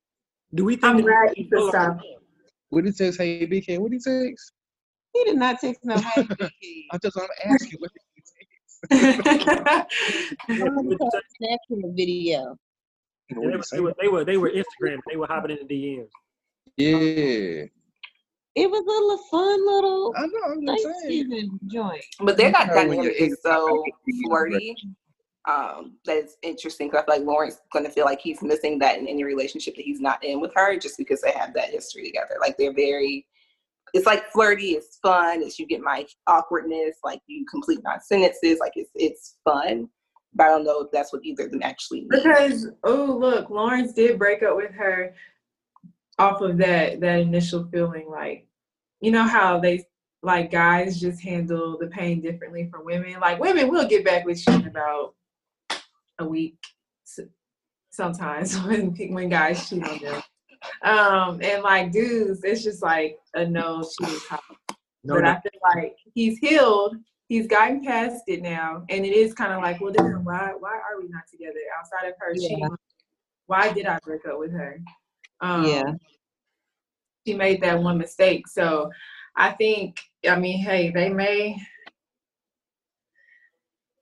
[0.54, 2.04] Do we think I'm that- glad Issa stopped.
[2.70, 3.20] What did he text?
[3.20, 4.52] Hey, BK, what did he text?
[5.12, 6.86] He did not text no hey, Vicky.
[6.90, 8.02] I just want to ask you what did
[8.90, 9.94] he text?
[11.40, 12.56] Snapchat video.
[13.30, 14.98] They were, they were they were they were Instagram.
[15.08, 16.08] They were hopping in the DMs.
[16.76, 17.66] Yeah,
[18.56, 20.52] It was a little fun little I know.
[20.52, 21.58] I'm just saying.
[21.68, 22.04] Joint.
[22.20, 24.74] But their You know, when dynamic you're is so ex- flirty.
[25.46, 28.98] Um, that it's interesting because I feel like Lawrence's gonna feel like he's missing that
[28.98, 32.04] in any relationship that he's not in with her, just because they have that history
[32.04, 32.36] together.
[32.40, 33.26] Like they're very,
[33.92, 34.70] it's like flirty.
[34.70, 35.42] It's fun.
[35.42, 36.96] It's you get my awkwardness.
[37.04, 38.58] Like you complete my sentences.
[38.58, 39.88] Like it's it's fun.
[40.34, 42.10] But I don't know if that's what either of them actually need.
[42.10, 45.14] Because oh look, Lawrence did break up with her
[46.18, 48.46] off of that that initial feeling like
[49.00, 49.84] you know how they
[50.22, 53.20] like guys just handle the pain differently from women.
[53.20, 55.14] Like women will get back with you about
[56.18, 56.56] a week
[57.90, 60.22] sometimes when when guys cheat on them.
[60.82, 64.18] Um and like dudes, it's just like a no cheating.
[65.04, 65.30] No, but no.
[65.30, 66.96] I feel like he's healed.
[67.28, 70.72] He's gotten past it now, and it is kind of like, well, then why why
[70.72, 72.48] are we not together outside of her Yeah.
[72.48, 72.68] cheating?
[73.46, 74.80] Why did I break up with her?
[75.40, 75.82] Um, Yeah.
[77.26, 78.46] she made that one mistake.
[78.48, 78.90] So
[79.36, 79.98] I think,
[80.28, 81.56] I mean, hey, they may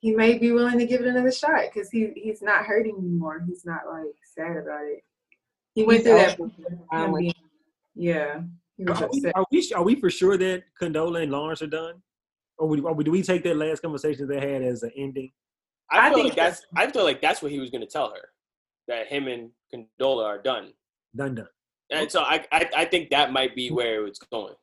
[0.02, 3.42] he may be willing to give it another shot because he he's not hurting anymore.
[3.48, 5.02] He's not like sad about it.
[5.74, 6.38] He went He's through that.
[6.40, 7.34] over before, fine him with- being-
[7.94, 8.40] yeah,
[8.88, 12.02] Are we, are we are we for sure that Condola and Lawrence are done,
[12.58, 15.30] or, we, or do we take that last conversation they had as an ending?
[15.90, 18.10] I I feel think like that's I feel like that's what he was gonna tell
[18.10, 18.28] her.
[18.88, 20.72] That him and Condola are done.
[21.14, 21.48] Done, done.
[21.90, 24.54] And so I, I I think that might be where it's going.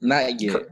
[0.00, 0.66] Not yet.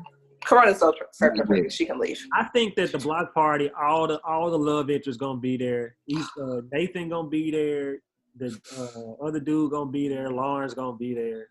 [0.48, 1.72] Corona's so perfect.
[1.72, 2.18] She can leave.
[2.32, 5.96] I think that the block party, all the all the love interest gonna be there.
[6.06, 7.98] He's, uh, Nathan gonna be there.
[8.36, 10.30] The uh, other dude gonna be there.
[10.30, 11.48] Lawrence gonna be there.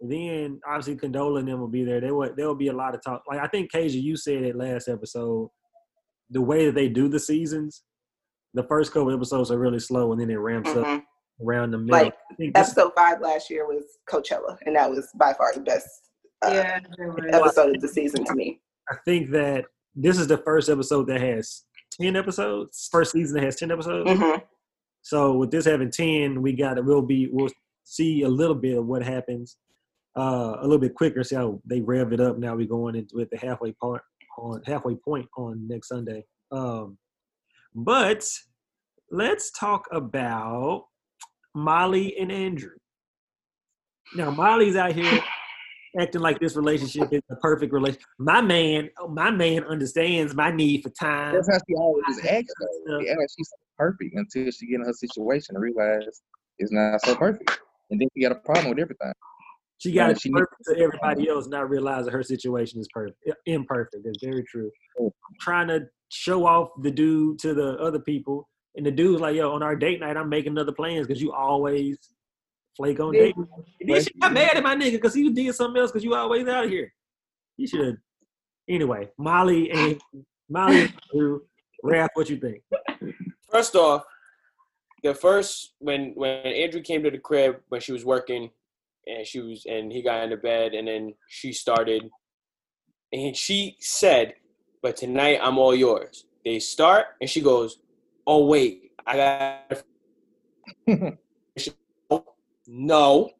[0.00, 2.00] And then obviously Condola and them will be there.
[2.00, 3.22] There will there will be a lot of talk.
[3.28, 5.50] Like I think Kasia, you said it last episode.
[6.30, 7.82] The way that they do the seasons,
[8.54, 11.02] the first couple episodes are really slow, and then it ramps up Mhm.
[11.44, 12.04] around the middle.
[12.04, 15.52] Like I think this, episode five last year was Coachella, and that was by far
[15.54, 16.09] the best
[16.48, 18.60] yeah, there episode of the season to me.
[18.90, 22.88] I think that this is the first episode that has ten episodes.
[22.90, 24.10] First season that has ten episodes.
[24.10, 24.36] hmm
[25.02, 26.84] So with this having ten, we got it.
[26.84, 27.50] We'll be we'll
[27.84, 29.56] see a little bit of what happens
[30.16, 31.22] uh, a little bit quicker.
[31.22, 32.38] See how they rev it up.
[32.38, 34.02] Now we're going into at the halfway part
[34.38, 36.24] on halfway point on next Sunday.
[36.50, 36.98] Um,
[37.74, 38.26] but
[39.10, 40.86] let's talk about
[41.54, 42.76] Molly and Andrew.
[44.14, 45.22] Now Molly's out here
[45.98, 48.06] acting like this relationship is the perfect relationship.
[48.18, 51.34] My man, my man understands my need for time.
[51.34, 52.52] That's how she always acts.
[52.86, 53.00] though.
[53.00, 56.20] She acts like she's perfect until she get in her situation and realize
[56.58, 59.12] it's not so perfect, and then she got a problem with everything.
[59.78, 63.16] She got Yeah, it she perfect to everybody else, not realizing her situation is perfect,
[63.46, 64.04] imperfect.
[64.04, 64.70] That's very true.
[65.00, 65.12] Oh.
[65.40, 69.50] Trying to show off the dude to the other people, and the dude's like, "Yo,
[69.52, 71.96] on our date night, I'm making other plans because you always
[72.80, 73.46] flake on date." And
[73.88, 76.46] then she got mad at my nigga because he did something else because you always
[76.48, 76.92] out of here.
[77.56, 77.98] You should.
[78.68, 80.00] Anyway, Molly and
[80.48, 81.42] Molly and Drew,
[81.84, 82.62] Raph, what you think?
[83.50, 84.04] First off,
[85.02, 88.50] the first when when Andrew came to the crib when she was working
[89.06, 92.08] and she was and he got into bed and then she started
[93.12, 94.34] and she said,
[94.82, 96.24] But tonight I'm all yours.
[96.44, 97.78] They start and she goes,
[98.26, 101.12] Oh wait, I got
[102.66, 103.30] No,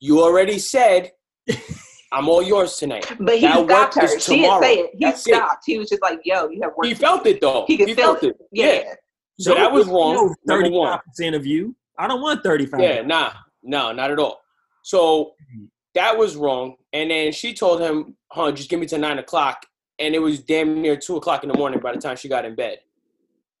[0.00, 1.12] you already said
[2.12, 3.06] I'm all yours tonight.
[3.20, 4.18] But he That stopped her.
[4.18, 4.90] She didn't say it.
[4.94, 5.34] He That's it.
[5.34, 5.62] stopped.
[5.66, 7.64] He was just like, "Yo, you have work." He felt it though.
[7.68, 8.28] He could feel felt it.
[8.30, 8.36] it.
[8.52, 8.72] Yeah.
[8.72, 8.94] Yeah.
[9.38, 10.14] So that was wrong.
[10.14, 11.74] Number Thirty-five percent of you.
[11.98, 12.80] I don't want thirty-five.
[12.80, 14.40] Yeah, nah, no, not at all.
[14.82, 15.64] So Mm-hmm.
[15.94, 16.76] that was wrong.
[16.92, 19.64] And then she told him, huh, just give me to nine o'clock.
[19.98, 22.44] And it was damn near two o'clock in the morning by the time she got
[22.44, 22.78] in bed.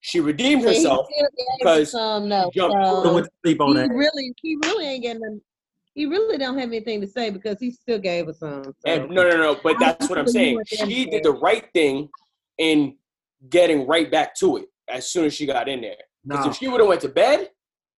[0.02, 1.06] She redeemed But he herself.
[1.58, 2.50] because some no.
[2.54, 3.88] jumped- I So went to sleep on he that.
[3.90, 5.20] really, he really ain't getting.
[5.22, 5.42] Them,
[5.94, 8.64] he really don't have anything to say because he still gave us some.
[8.64, 8.72] So.
[8.86, 9.60] And no, no, no.
[9.62, 10.60] But that's what I'm saying.
[10.66, 12.08] She did the right thing
[12.58, 12.96] in
[13.50, 15.96] getting right back to it as soon as she got in there.
[16.26, 16.50] Because No.
[16.50, 17.50] if she would have went to bed,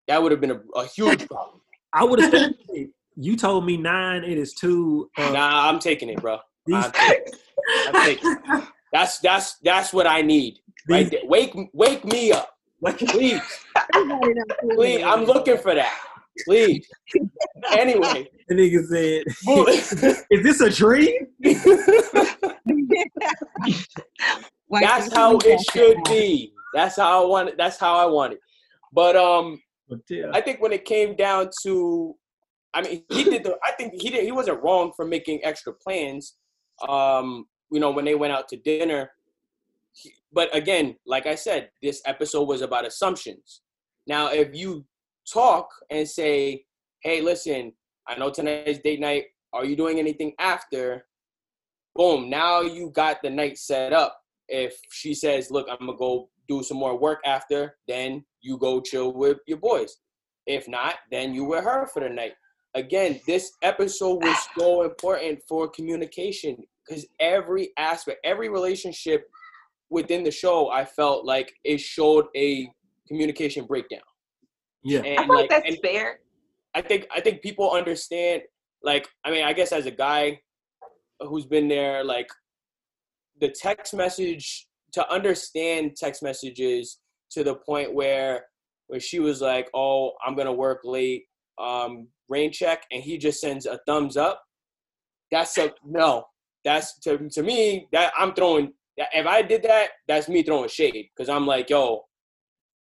[0.09, 1.61] that would have been a, a huge problem.
[1.93, 2.33] I would have
[2.69, 2.89] stayed.
[3.17, 4.25] You told me nine.
[4.25, 5.11] It is two.
[5.19, 6.39] Uh, Nah, I'm taking it, bro.
[6.73, 7.37] I'm taking it.
[7.89, 8.65] I'm taking it.
[8.93, 10.59] That's that's that's what I need.
[10.89, 11.29] Right these, there.
[11.29, 12.51] Wake wake me up,
[12.85, 13.41] please.
[13.95, 15.03] Everybody done feel Please.
[15.03, 15.99] I'm looking for that.
[16.45, 16.89] Please.
[17.73, 19.25] Anyway, The nigga said,
[20.31, 21.27] "Is this a dream?"
[24.71, 26.55] That's how it should be.
[26.75, 27.57] That's how I want it.
[27.59, 28.41] That's how I want it.
[28.93, 32.17] But um, But yeah, I think when it came down to,
[32.75, 33.59] I mean, he did the.
[33.63, 34.25] I think he did.
[34.25, 36.37] He wasn't wrong for making extra plans.
[36.89, 39.11] Um, you know, when they went out to dinner.
[40.33, 43.61] But again, like I said, this episode was about assumptions.
[44.07, 44.85] Now, if you
[45.31, 46.65] talk and say,
[47.03, 47.73] "Hey, listen,
[48.09, 49.27] I know tonight's date night.
[49.53, 51.07] Are you doing anything after?"
[51.95, 52.31] Boom!
[52.31, 54.19] Now you got the night set up.
[54.49, 58.81] If she says, "Look, I'm gonna go do some more work after," then you go
[58.81, 59.99] chill with your boys.
[60.47, 62.35] If not, then you with her for the night.
[62.75, 69.29] Again, this episode was so important for communication because every aspect, every relationship
[69.93, 72.67] within the show, I felt like it showed a
[73.07, 74.01] communication breakdown.
[74.83, 76.21] yeah, And I feel like like, that's fair.
[76.75, 78.43] I think I think people understand.
[78.83, 80.41] Like, I mean, I guess as a guy
[81.21, 82.29] who's been there, like
[83.41, 86.99] the text message to understand text messages
[87.31, 88.47] to the point where
[88.87, 91.25] where she was like, "Oh, I'm gonna work late,
[91.59, 94.43] um, rain check," and he just sends a thumbs up.
[95.31, 96.25] That's a no.
[96.65, 98.73] That's to to me that I'm throwing.
[98.97, 102.05] If I did that, that's me throwing shade because I'm like, yo,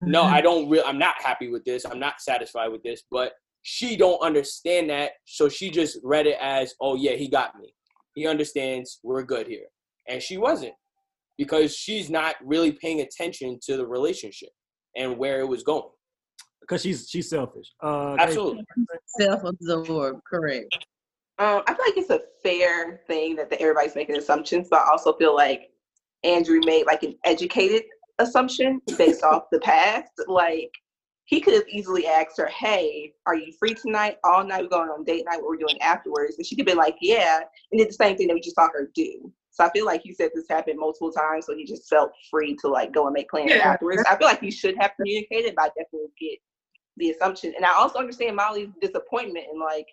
[0.02, 0.82] no, I don't real.
[0.86, 1.84] I'm not happy with this.
[1.84, 3.02] I'm not satisfied with this.
[3.10, 7.58] But she don't understand that, so she just read it as, oh yeah, he got
[7.58, 7.74] me.
[8.14, 8.98] He understands.
[9.02, 9.66] We're good here,
[10.08, 10.72] and she wasn't
[11.38, 14.50] because she's not really paying attention to the relationship
[14.96, 15.88] and where it was going.
[16.60, 17.72] because she's she's selfish.
[17.82, 18.64] Uh, Absolutely.
[19.18, 20.66] self-absorbed, correct.
[21.38, 24.90] Um, I feel like it's a fair thing that the, everybody's making assumptions, but I
[24.90, 25.69] also feel like
[26.24, 27.82] Andrew made like an educated
[28.18, 30.10] assumption based off the past.
[30.26, 30.70] Like
[31.24, 34.18] he could have easily asked her, "Hey, are you free tonight?
[34.24, 35.36] All night we're going on date night.
[35.40, 37.40] What we're doing afterwards?" And she could have been like, "Yeah,"
[37.72, 39.32] and did the same thing that we just saw her do.
[39.50, 42.56] So I feel like he said this happened multiple times, so he just felt free
[42.56, 43.72] to like go and make plans Yeah.
[43.72, 44.02] afterwards.
[44.08, 46.38] I feel like he should have communicated, but I definitely get
[46.96, 49.86] the assumption, and I also understand Molly's disappointment and like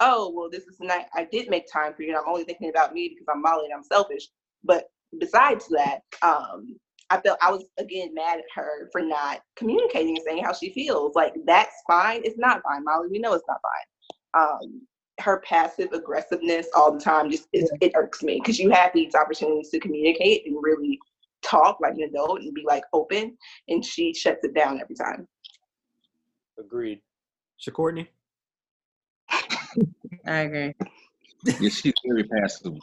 [0.00, 2.44] oh, well, this is the night I did make time for you, and I'm only
[2.44, 4.28] thinking about me because I'm Molly and I'm selfish.
[4.64, 6.76] But besides that, um,
[7.10, 10.72] I felt I was again mad at her for not communicating and saying how she
[10.72, 11.14] feels.
[11.14, 12.22] Like that's fine.
[12.24, 13.08] It's not fine, Molly.
[13.10, 14.42] We know it's not fine.
[14.42, 14.82] Um,
[15.18, 19.14] her passive aggressiveness all the time just is, it irks me because you have these
[19.14, 20.98] opportunities to communicate and really
[21.42, 23.36] talk like an adult and be like open,
[23.68, 25.26] and she shuts it down every time.
[26.58, 27.00] Agreed.
[27.58, 28.08] So Courtney,
[30.26, 30.74] I agree.
[31.44, 32.74] Yeah, she's very passive.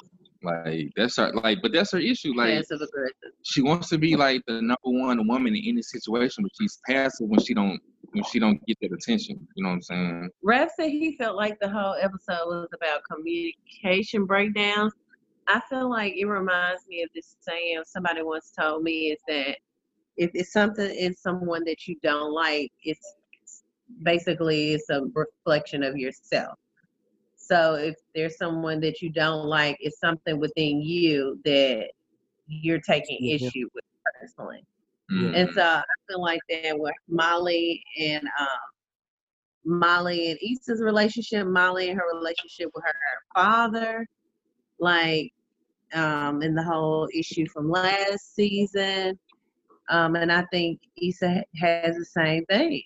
[0.43, 2.33] Like that's her like, but that's her issue.
[2.35, 3.33] Like Passive aggressive.
[3.43, 7.27] she wants to be like the number one woman in any situation, but she's passive
[7.27, 7.79] when she don't
[8.11, 9.47] when she don't get that attention.
[9.55, 10.29] You know what I'm saying?
[10.45, 14.93] Raph said he felt like the whole episode was about communication breakdowns.
[15.47, 19.57] I feel like it reminds me of this saying somebody once told me is that
[20.17, 23.15] if it's something in someone that you don't like, it's
[24.03, 26.57] basically it's a reflection of yourself.
[27.47, 31.89] So if there's someone that you don't like, it's something within you that
[32.47, 33.35] you're taking Mhm.
[33.35, 33.83] issue with
[34.19, 34.63] personally.
[35.11, 35.35] Mm.
[35.35, 38.59] And so I feel like that with Molly and um,
[39.65, 42.93] Molly and Issa's relationship, Molly and her relationship with her
[43.35, 44.05] father,
[44.79, 45.31] like,
[45.93, 49.17] um, and the whole issue from last season.
[49.89, 52.81] Um, and I think Issa has the same thing.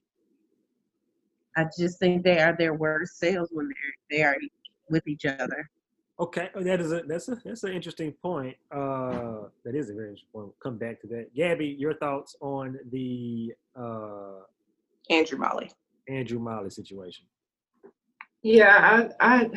[1.58, 4.38] I just think they are their worst selves when they're they are
[4.90, 5.70] with each other.
[6.20, 8.56] Okay, oh, that is a that's a that's an interesting point.
[8.72, 10.46] Uh, that is a very interesting point.
[10.48, 11.34] We'll come back to that.
[11.36, 14.42] Gabby, your thoughts on the uh
[15.10, 15.72] Andrew Molly.
[16.08, 17.26] Andrew Molly situation?
[18.44, 19.50] Yeah, I, I,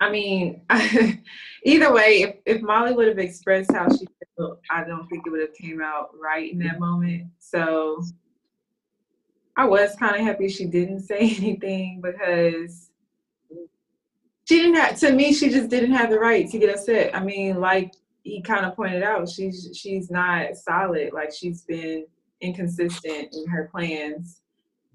[0.00, 0.62] I mean,
[1.64, 5.30] either way, if, if Molly would have expressed how she felt, I don't think it
[5.30, 7.24] would have came out right in that moment.
[7.38, 8.02] So
[9.56, 12.90] I was kind of happy she didn't say anything because
[14.44, 14.98] she didn't have.
[15.00, 17.14] To me, she just didn't have the right to get upset.
[17.14, 21.12] I mean, like he kind of pointed out, she's she's not solid.
[21.12, 22.06] Like she's been
[22.40, 24.42] inconsistent in her plans,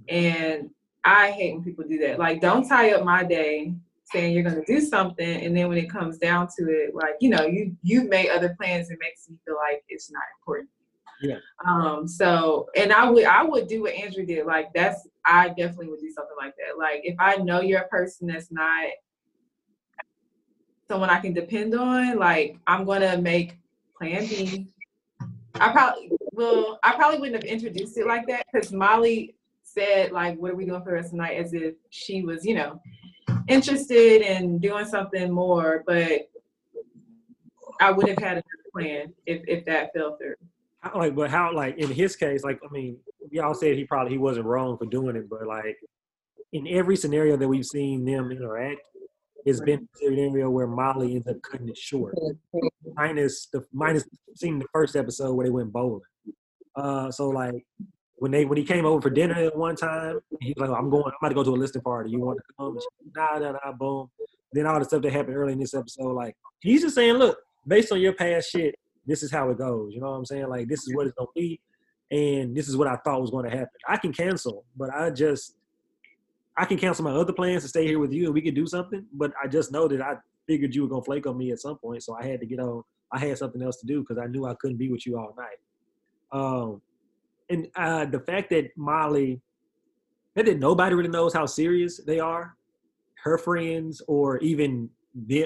[0.07, 0.69] and
[1.03, 2.19] I hate when people do that.
[2.19, 3.73] Like, don't tie up my day
[4.05, 7.29] saying you're gonna do something, and then when it comes down to it, like you
[7.29, 8.89] know, you you made other plans.
[8.89, 10.69] It makes me feel like it's not important.
[11.21, 11.37] Yeah.
[11.65, 12.07] Um.
[12.07, 14.45] So, and I would I would do what Andrew did.
[14.45, 16.77] Like that's I definitely would do something like that.
[16.77, 18.89] Like if I know you're a person that's not
[20.87, 23.57] someone I can depend on, like I'm gonna make
[23.97, 24.67] Plan B.
[25.55, 30.37] I probably well, I probably wouldn't have introduced it like that because Molly said like,
[30.37, 32.55] "What are we doing for the rest of the night?" as if she was, you
[32.55, 32.81] know,
[33.47, 35.83] interested in doing something more.
[35.85, 36.29] But
[37.79, 38.43] I would have had a
[38.73, 40.35] plan if if that fell through.
[40.95, 42.97] Like, but how, like, in his case, like, I mean,
[43.29, 45.77] y'all said he probably he wasn't wrong for doing it, but like,
[46.53, 48.81] in every scenario that we've seen them interact,
[49.45, 52.15] it's been a scenario where Molly ends up cutting it short.
[52.95, 54.03] Minus the minus
[54.35, 56.01] seeing the first episode where they went bowling.
[56.75, 57.65] Uh, so like
[58.17, 60.89] when they when he came over for dinner at one time, he was like, "I'm
[60.89, 61.05] going.
[61.05, 62.11] I'm about to go to a listening party.
[62.11, 64.09] You want to come?" She, nah, nah, nah, boom.
[64.53, 67.39] Then all the stuff that happened early in this episode, like he's just saying, "Look,
[67.65, 68.75] based on your past shit,
[69.05, 70.49] this is how it goes." You know what I'm saying?
[70.49, 71.59] Like this is what it's gonna be,
[72.11, 73.69] and this is what I thought was going to happen.
[73.87, 75.55] I can cancel, but I just
[76.57, 78.67] I can cancel my other plans to stay here with you, and we could do
[78.67, 79.05] something.
[79.13, 80.15] But I just know that I
[80.47, 82.59] figured you were gonna flake on me at some point, so I had to get
[82.59, 82.83] on.
[83.11, 85.35] I had something else to do because I knew I couldn't be with you all
[85.37, 85.57] night.
[86.31, 86.81] Um,
[87.49, 89.41] and uh, the fact that Molly,
[90.35, 92.55] that that nobody really knows how serious they are,
[93.23, 94.89] her friends or even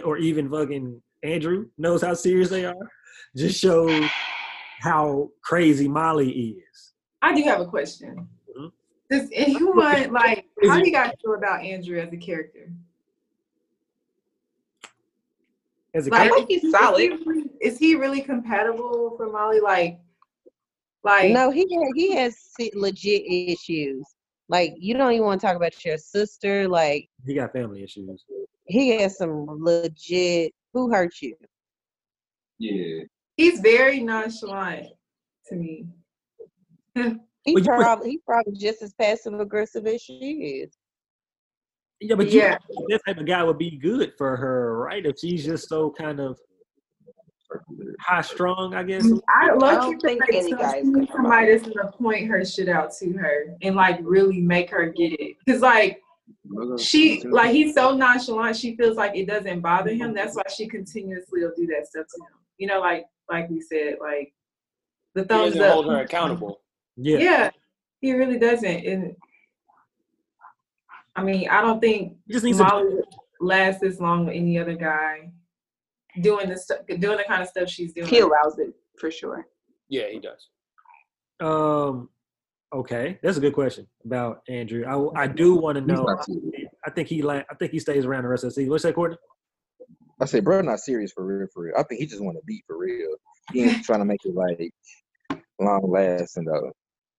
[0.04, 2.76] or even fucking Andrew knows how serious they are,
[3.36, 4.04] just shows
[4.82, 6.94] how crazy Molly is.
[7.22, 8.28] I do have a question.
[8.58, 8.72] Mhm.
[9.10, 12.72] Does anyone like how do you guys feel about Andrew as a character?
[15.94, 17.02] As a Like, I think he's solid.
[17.02, 19.60] Is he, really- is he really compatible for Molly?
[19.62, 20.00] Like,
[21.04, 22.38] like No, he he has
[22.74, 24.06] legit issues.
[24.50, 26.68] Like you don't even want to talk about your sister.
[26.68, 28.26] Like he got family issues.
[28.66, 30.54] he has some legit.
[30.74, 31.36] Who hurt you?
[32.60, 33.04] Yeah.
[33.38, 34.88] he's very nonchalant
[35.48, 35.88] to me.
[37.46, 40.76] He Well, probably he probably just as passive aggressive as she is.
[42.02, 42.58] Yeah, but you, Yeah.
[42.90, 45.06] that type of guy would be good for her, right?
[45.06, 46.40] If she's just so kind of
[48.00, 49.06] high strung, I guess.
[49.06, 52.28] Mm, I, I don't think any guy is need good for somebody that's gonna point
[52.28, 55.38] her shit out to her and like really make her get it.
[55.48, 56.02] Cause like
[56.80, 60.14] she like he's so nonchalant, she feels like it doesn't bother him.
[60.14, 62.40] That's why she continuously will do that stuff to him.
[62.58, 64.34] You know, like like we said, like
[65.16, 65.74] the thumbs He thumbs doesn't up.
[65.74, 66.62] hold her accountable.
[66.98, 67.18] Yeah.
[67.18, 67.50] Yeah.
[68.02, 68.86] he really doesn't.
[68.86, 69.16] And
[71.16, 73.06] I mean, I don't think He just needs Molly would
[73.40, 75.32] last this long with any other guy
[76.22, 78.08] doing the stuff, doing the kind of stuff she's doing.
[78.08, 79.48] He allows it for sure.
[79.90, 80.50] Yeah, he does.
[81.42, 82.10] Um,
[82.74, 84.86] okay, that's a good question about Andrew.
[84.86, 86.06] I, I do want to know.
[86.86, 88.70] I think he la- I think he stays around the rest of the season.
[88.72, 89.18] What's that, Courtney?
[90.20, 91.76] I said, bro, not serious for real, for real.
[91.78, 93.16] I think he just want to beat for real.
[93.52, 94.72] He ain't trying to make it like
[95.60, 96.72] long lasting though.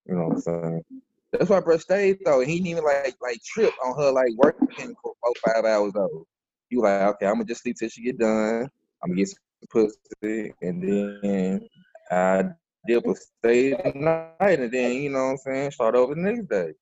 [0.07, 0.85] You know what I'm saying?
[1.33, 2.41] That's why bro stayed though.
[2.41, 6.27] He didn't even like like trip on her like working for four five hours though.
[6.71, 8.69] You like okay, I'm gonna just sleep till she get done.
[9.03, 9.39] I'm gonna get some
[9.71, 11.69] pussy and then
[12.11, 12.45] I
[12.87, 16.21] dip a stay the night and then you know what I'm saying start over the
[16.21, 16.73] next day.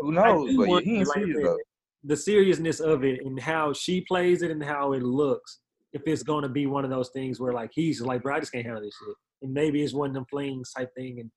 [0.00, 0.54] Who knows?
[0.56, 1.58] But he ain't like serious though.
[2.06, 5.58] The seriousness of it and how she plays it and how it looks.
[5.92, 8.40] If it's going to be one of those things where like he's like, bro, I
[8.40, 11.30] just can't handle this shit, and maybe it's one of them flings type thing, and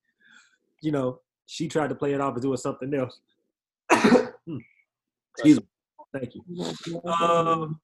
[0.81, 3.19] you know she tried to play it off as doing something else.
[4.47, 4.57] Hmm.
[5.35, 5.65] Excuse me.
[6.13, 7.01] Thank you.
[7.11, 7.79] Um,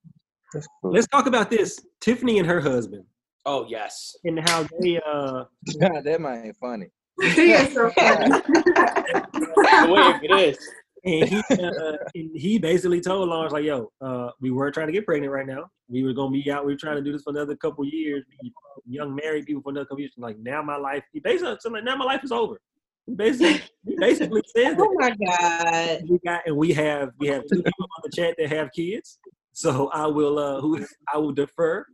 [0.83, 1.79] let's talk about this.
[1.99, 3.03] Tiffany and her husband
[3.45, 4.15] Oh yes.
[4.23, 5.43] and how they uh
[6.03, 6.87] that might ain't funny.
[7.21, 8.29] he is so funny.
[8.29, 10.57] The way it is.
[11.05, 14.93] And he uh, and he basically told Lawrence like, "Yo, uh, we weren't trying to
[14.93, 15.69] get pregnant right now.
[15.87, 16.65] We were gonna be out.
[16.65, 18.23] We were trying to do this for another couple years.
[18.41, 18.51] Be
[18.87, 20.13] young married people for another couple years.
[20.17, 21.03] Like now, my life.
[21.13, 22.59] He basically like, now my life is over.
[23.05, 26.01] He basically, he basically said Oh my God.
[26.09, 29.19] We got and we have we have two people on the chat that have kids.
[29.53, 31.85] So I will uh who I will defer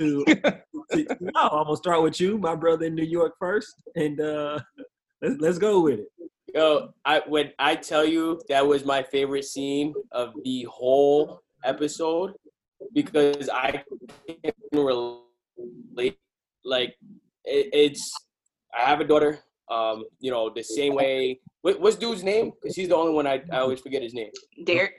[0.00, 4.20] to, to no, I'm gonna start with you, my brother in New York first, and
[4.20, 4.60] uh
[5.22, 6.08] let's let's go with it.
[6.54, 12.34] Yo, I when I tell you that was my favorite scene of the whole episode
[12.92, 13.82] because I
[14.28, 16.16] can relate.
[16.64, 16.94] Like
[17.44, 18.14] it, it's,
[18.72, 19.40] I have a daughter.
[19.68, 21.40] Um, you know, the same way.
[21.62, 22.52] What, what's dude's name?
[22.62, 24.30] Because he's the only one I, I always forget his name.
[24.64, 24.92] Derek,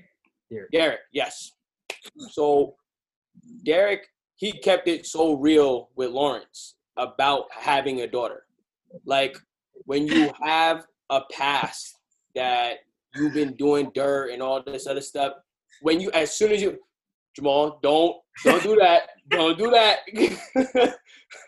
[0.73, 1.51] Derek, yes.
[2.31, 2.75] So
[3.63, 8.45] Derek, he kept it so real with Lawrence about having a daughter.
[9.05, 9.37] Like
[9.85, 11.97] when you have a past
[12.35, 12.77] that
[13.15, 15.33] you've been doing dirt and all this other stuff,
[15.81, 16.77] when you as soon as you
[17.35, 19.09] Jamal, don't don't do that.
[19.29, 19.99] Don't do that.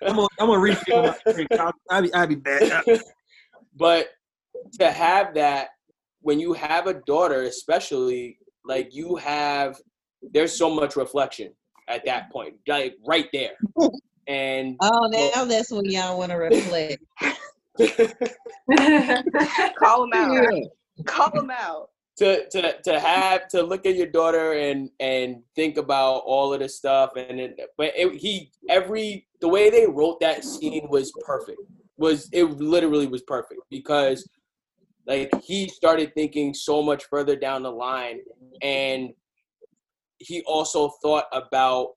[0.05, 1.49] I'm gonna I'm gonna refill my drink.
[1.58, 2.84] I'll, I'll be I'll be back.
[3.76, 4.08] but
[4.80, 5.70] to have that
[6.22, 9.80] when you have a daughter especially like you have
[10.34, 11.53] there's so much reflection
[11.88, 13.53] at that point like right there
[14.28, 17.01] and Oh, now oh, that's when y'all want to reflect.
[19.78, 20.34] call him out.
[20.34, 20.61] Yeah.
[21.05, 21.89] Call him out.
[22.17, 26.59] to to to have to look at your daughter and and think about all of
[26.59, 31.11] this stuff and it, but it, he every the way they wrote that scene was
[31.25, 31.59] perfect
[31.97, 34.28] was it literally was perfect because
[35.05, 38.19] like he started thinking so much further down the line
[38.61, 39.11] and
[40.17, 41.89] he also thought about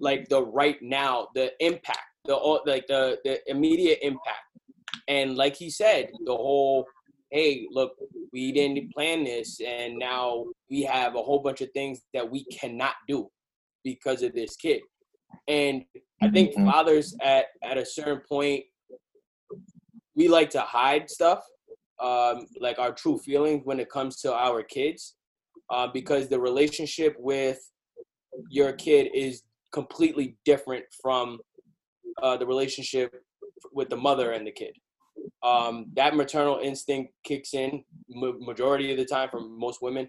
[0.00, 4.42] like the right now the impact the all- like the the immediate impact
[5.08, 6.86] and like he said the whole
[7.30, 7.92] hey look
[8.32, 12.44] we didn't plan this and now we have a whole bunch of things that we
[12.44, 13.28] cannot do
[13.84, 14.82] because of this kid
[15.48, 15.84] and
[16.22, 16.64] i think Mhm.
[16.66, 18.64] fathers at at a certain point
[20.14, 21.44] we like to hide stuff
[22.00, 25.16] um like our true feelings when it comes to our kids
[25.70, 27.60] uh, because the relationship with
[28.48, 29.42] your kid is
[29.72, 31.40] completely different from
[32.22, 33.12] uh, the relationship
[33.72, 34.74] with the mother and the kid
[35.42, 40.08] um, that maternal instinct kicks in ma- majority of the time for most women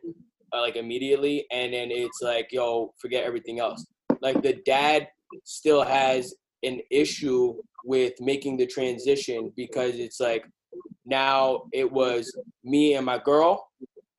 [0.53, 3.85] uh, like immediately and then it's like yo forget everything else.
[4.21, 5.07] Like the dad
[5.43, 7.55] still has an issue
[7.85, 10.45] with making the transition because it's like
[11.05, 13.69] now it was me and my girl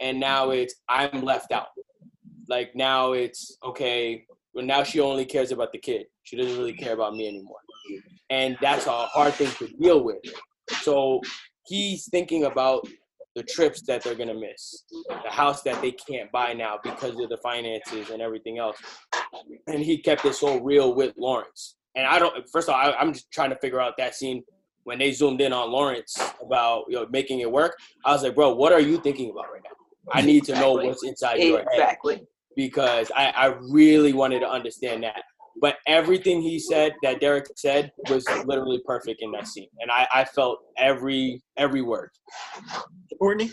[0.00, 1.68] and now it's i'm left out.
[2.48, 6.06] Like now it's okay well now she only cares about the kid.
[6.22, 7.58] She doesn't really care about me anymore.
[8.30, 10.18] And that's a hard thing to deal with
[10.82, 11.20] so
[11.66, 12.86] he's thinking about
[13.36, 14.84] the trips that they're gonna miss,
[15.24, 18.76] the house that they can't buy now because of the finances and everything else.
[19.68, 21.76] And he kept it so real with Lawrence.
[21.94, 22.48] And I don't.
[22.50, 24.42] First of all, I, I'm just trying to figure out that scene
[24.84, 27.76] when they zoomed in on Lawrence about you know making it work.
[28.04, 29.70] I was like, bro, what are you thinking about right now?
[30.12, 30.88] I need to know Exactly.
[30.88, 32.22] what's inside your head Exactly.
[32.56, 35.22] because I, I really wanted to understand that.
[35.60, 40.06] But everything he said that Derek said was literally perfect in that scene, and I,
[40.12, 42.10] I felt every every word.
[43.18, 43.50] Courtney?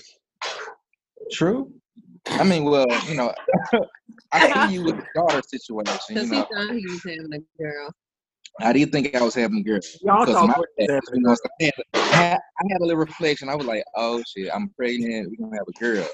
[1.31, 1.71] True.
[2.29, 3.33] I mean, well, you know,
[4.31, 5.93] I see you with the daughter situation.
[6.09, 7.91] You Because he thought he was having a girl.
[8.61, 9.79] I didn't think I was having a girl.
[10.01, 12.97] Y'all Because thought my dad, you know, I, had, I had- I had a little
[12.99, 13.49] reflection.
[13.49, 15.29] I was like, oh shit, I'm pregnant.
[15.29, 16.07] We're gonna have a girl.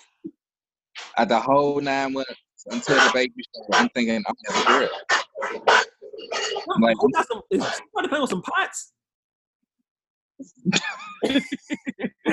[1.17, 2.33] At the whole nine months
[2.69, 4.89] until the baby shower, I'm thinking I'm gonna have a girl.
[5.41, 8.91] I'm like, Who got some, is somebody playing with some pots?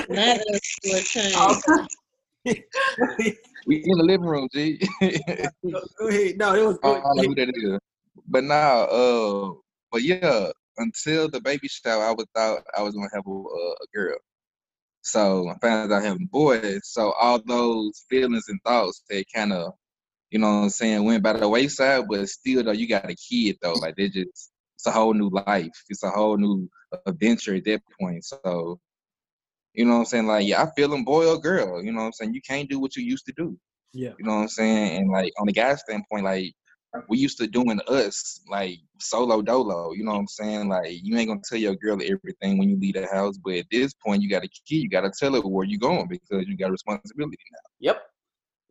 [0.08, 1.88] That is what
[3.66, 4.80] we in the living room, G.
[5.00, 6.38] Go go ahead.
[6.38, 6.78] No, it was.
[6.82, 7.78] I don't know who that is.
[8.26, 9.52] But now, uh,
[9.92, 10.48] but yeah,
[10.78, 14.16] until the baby shower, I was thought I was gonna have a, a a girl.
[15.02, 16.80] So I found out having boys.
[16.84, 19.72] So all those feelings and thoughts, they kind of,
[20.30, 22.04] you know, what I'm saying, went by the wayside.
[22.08, 23.74] But still, though, you got a kid though.
[23.74, 25.84] Like they just, it's a whole new life.
[25.88, 26.68] It's a whole new
[27.06, 28.24] adventure at that point.
[28.24, 28.78] So,
[29.74, 31.84] you know, what I'm saying, like, yeah, I feel them, boy or girl.
[31.84, 33.58] You know, what I'm saying, you can't do what you used to do.
[33.92, 34.12] Yeah.
[34.18, 34.96] You know what I'm saying?
[34.98, 36.54] And like on the guy standpoint, like
[37.08, 39.92] we used to doing us like solo dolo.
[39.92, 40.68] You know what I'm saying?
[40.68, 43.66] Like you ain't gonna tell your girl everything when you leave the house, but at
[43.70, 44.76] this point you got a key.
[44.76, 47.58] You got to tell her where you going because you got responsibility now.
[47.80, 48.02] Yep.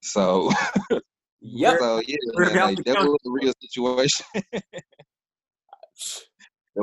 [0.01, 0.51] So,
[1.41, 1.79] Yep.
[1.79, 4.25] so yeah, man, like that was a real situation.
[4.51, 4.63] that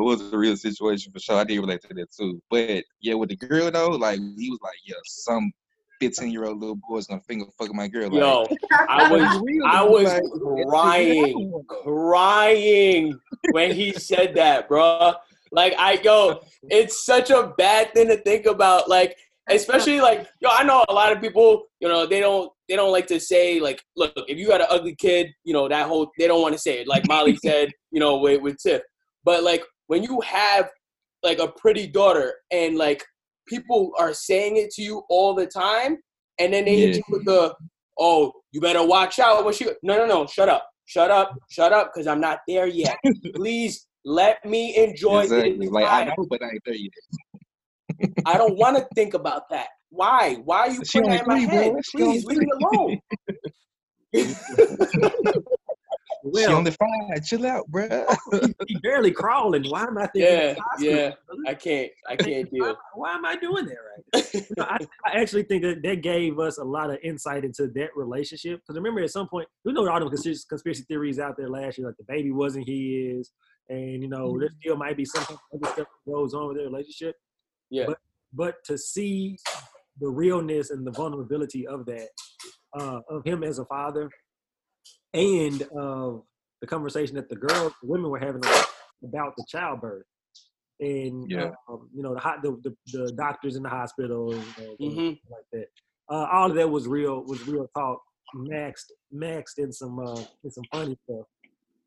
[0.00, 1.36] was a real situation for sure.
[1.36, 2.40] I did relate to that too.
[2.50, 5.52] But yeah, with the girl though, like he was like, yeah, some
[6.00, 8.10] 15 year old little boy's gonna finger fuck my girl.
[8.10, 9.22] Like, Yo, I was
[9.66, 13.18] I was Like, crying, crying
[13.52, 15.14] when he said that, bro.
[15.52, 18.88] Like I go, it's such a bad thing to think about.
[18.88, 19.16] Like,
[19.48, 22.92] especially like yo, I know a lot of people, you know, they don't they don't
[22.92, 26.10] like to say like, look, if you got an ugly kid, you know, that whole
[26.18, 26.88] they don't want to say it.
[26.88, 28.82] Like Molly said, you know, with with Tiff.
[29.24, 30.68] But like when you have
[31.22, 33.04] like a pretty daughter and like
[33.46, 35.98] people are saying it to you all the time,
[36.38, 37.54] and then they hit you with the
[37.98, 39.66] oh, you better watch out when she.
[39.82, 42.98] No, no, no, shut up, shut up, shut up, because I'm not there yet.
[43.34, 45.68] Please let me enjoy exactly.
[45.68, 46.90] Like I know, but I ain't there yet.
[48.26, 49.68] I don't want to think about that.
[49.90, 50.36] Why?
[50.44, 51.72] Why are you She putting that in my three, head?
[51.72, 51.80] bro.
[51.94, 53.00] Please leave me alone.
[56.32, 57.24] she Well, only five.
[57.24, 58.04] Chill out, bruh.
[58.32, 59.64] Oh, he barely crawling.
[59.68, 60.32] Why am I thinking?
[60.32, 61.10] yeah, yeah.
[61.46, 61.90] I can't.
[62.08, 62.76] I can't Why, deal.
[62.94, 64.24] why am I doing that right?
[64.34, 64.40] now?
[64.48, 67.68] You know, I, I actually think that that gave us a lot of insight into
[67.68, 68.60] that relationship.
[68.60, 71.78] Because remember, at some point, we know all the conspiracy conspiracy theories out there last
[71.78, 73.30] year, like the baby wasn't his,
[73.68, 74.58] and you know there mm-hmm.
[74.60, 75.22] still might be some
[75.54, 77.14] other stuff that goes on with their relationship.
[77.70, 77.86] Yeah.
[77.86, 77.98] But
[78.32, 79.38] but to see
[80.00, 82.08] the realness and the vulnerability of that,
[82.78, 84.10] uh, of him as a father,
[85.14, 86.22] and of
[86.60, 88.42] the conversation that the girls, the women were having
[89.04, 90.04] about the childbirth,
[90.80, 91.50] and Yeah.
[91.68, 95.08] um, you know the, hot, the the the doctors in the hospital and uh, hmm
[95.30, 95.66] like that.
[96.08, 98.00] Uh, all of that was real was real talk,
[98.34, 101.26] maxed maxed in some uh, in some funny stuff.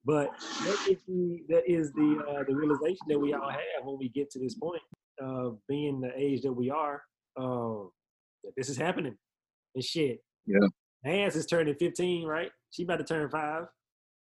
[0.06, 0.32] But
[0.66, 4.10] that is the that is the uh, the realization that we all have when we
[4.10, 4.82] get to this point
[5.20, 7.02] of being the age that we are.
[7.38, 7.92] Um,
[8.44, 9.16] that this is happening
[9.76, 10.20] and shit.
[10.46, 10.68] Yeah.
[11.04, 12.52] Nance is turning 15, right?
[12.72, 13.66] She about to turn five.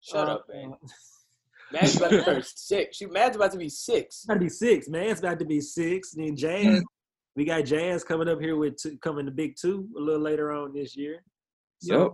[0.02, 0.72] Shut Uh, up, man.
[0.74, 0.88] uh,
[1.72, 2.98] Mad's about to turn six.
[2.98, 4.24] She Mad's about to be six.
[4.26, 4.88] about to be six.
[4.88, 6.14] Man, it's about to be six.
[6.16, 6.82] And then Jazz,
[7.36, 10.52] we got Jazz coming up here with two, coming to Big Two a little later
[10.52, 11.24] on this year.
[11.80, 12.12] So Yep.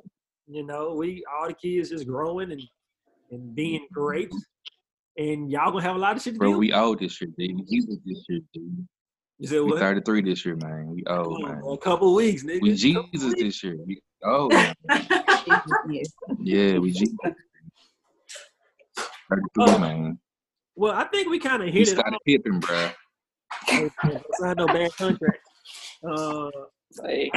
[0.48, 2.62] you know, we all the kids just growing and
[3.32, 4.30] and being great,
[5.18, 6.58] and y'all gonna have a lot of shit to Bro, do.
[6.58, 7.56] we old this year, dude.
[7.56, 8.88] We Jesus this year, dude.
[9.40, 9.80] you said We what?
[9.80, 10.88] 33 this year, man.
[10.96, 11.62] We Come old, man.
[11.66, 12.62] a couple weeks, nigga.
[12.62, 13.78] We Jesus this year.
[13.86, 14.52] We old.
[14.54, 14.74] man.
[16.42, 17.16] Yeah, we Jesus.
[19.30, 20.20] 33, man.
[20.76, 21.92] Well, I think we kind of We hit it.
[21.92, 22.90] started pipping, bro.
[23.72, 24.22] off.
[24.40, 25.40] Signed no bad contract.
[26.08, 26.50] Uh,
[27.02, 27.32] Like,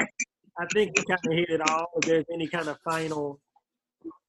[0.59, 1.87] I think we kind of hit it all.
[1.97, 3.41] If there's any kind of final,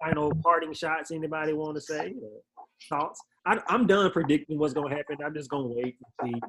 [0.04, 2.57] final parting shots anybody want to say, or
[2.90, 3.22] thoughts?
[3.46, 5.18] I, I'm done predicting what's gonna happen.
[5.24, 6.42] I'm just gonna wait and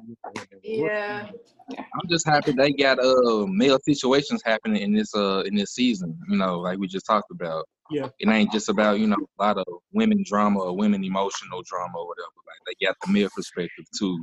[0.63, 0.81] see.
[0.81, 1.29] Yeah.
[1.71, 6.17] I'm just happy they got uh male situations happening in this uh in this season.
[6.27, 7.65] You know, like we just talked about.
[7.89, 8.09] Yeah.
[8.19, 11.97] It ain't just about you know a lot of women drama or women emotional drama
[11.97, 12.27] or whatever.
[12.45, 14.19] Like they got the male perspective too,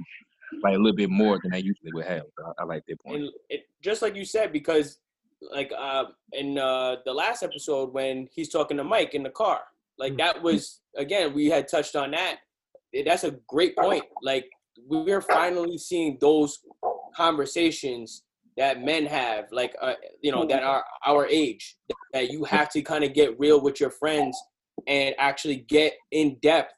[0.63, 2.25] like a little bit more than they usually would have.
[2.39, 3.23] I, I like that point.
[3.23, 4.99] and it, just like you said, because
[5.51, 9.61] like uh, in uh, the last episode when he's talking to Mike in the car,
[9.99, 10.19] like Mm.
[10.19, 12.39] that was again we had touched on that.
[13.05, 14.05] That's a great point.
[14.23, 14.47] Like
[14.87, 16.59] we're finally seeing those
[17.15, 18.23] conversations
[18.57, 21.77] that men have, like uh, you know, that are our age.
[22.13, 24.41] That you have to kind of get real with your friends
[24.87, 26.75] and actually get in depth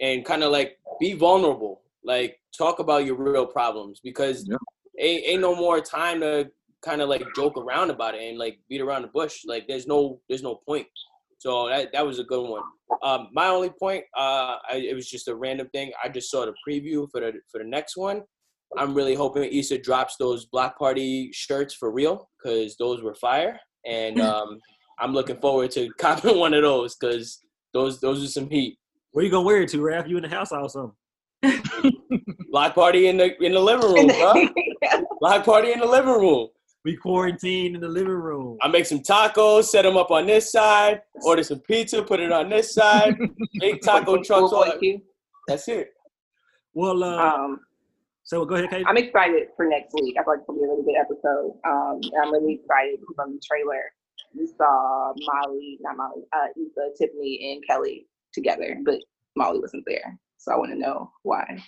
[0.00, 1.82] and kind of like be vulnerable.
[2.04, 4.56] Like talk about your real problems because Yeah.
[4.98, 6.50] ain't, ain't no more time to
[6.82, 9.44] kind of like joke around about it and like beat around the bush.
[9.46, 10.86] Like there's no there's no point.
[11.40, 12.62] So that that was a good one.
[13.02, 15.90] Um, my only point, uh, I, it was just a random thing.
[16.04, 18.22] I just saw the preview for the for the next one.
[18.76, 23.58] I'm really hoping Issa drops those block party shirts for real because those were fire,
[23.86, 24.60] and um,
[24.98, 27.40] I'm looking forward to copping one of those because
[27.72, 28.76] those those are some heat.
[29.12, 30.10] Where are you gonna wear it to, Raph?
[30.10, 30.92] You in the house or something?
[32.50, 34.46] Block party in the in the living room, bro.
[35.20, 36.48] Block party in the living room.
[36.84, 38.56] We quarantine in the living room.
[38.62, 42.32] I make some tacos, set them up on this side, order some pizza, put it
[42.32, 43.18] on this side,
[43.58, 44.50] big taco trucks.
[44.50, 45.02] Cool All boy
[45.46, 45.92] That's it.
[46.72, 47.60] Well, uh, Um,
[48.22, 48.84] so go ahead, Kate.
[48.86, 50.16] I'm excited for next week.
[50.18, 51.58] I feel like it's gonna be a really good episode.
[51.66, 53.82] Um, I'm really excited because on the trailer
[54.34, 59.00] we saw Molly, not Molly, uh, Issa, Tiffany, and Kelly together, but
[59.36, 60.18] Molly wasn't there.
[60.38, 61.62] So I want to know why.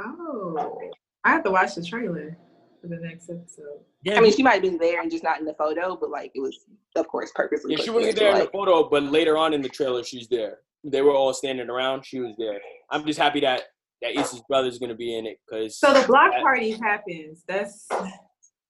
[0.00, 0.90] Oh,
[1.24, 2.36] I have to watch the trailer
[2.82, 3.80] for the next episode.
[4.02, 6.10] Yeah, I mean, she might have been there and just not in the photo, but
[6.10, 6.58] like it was,
[6.96, 7.76] of course, purposely.
[7.76, 10.28] Yeah, she wasn't to, there in the photo, but later on in the trailer, she's
[10.28, 10.58] there.
[10.84, 12.04] They were all standing around.
[12.04, 12.58] She was there.
[12.90, 13.62] I'm just happy that
[14.02, 17.44] that Issa's brother's gonna be in it because So the block party happens.
[17.46, 17.86] That's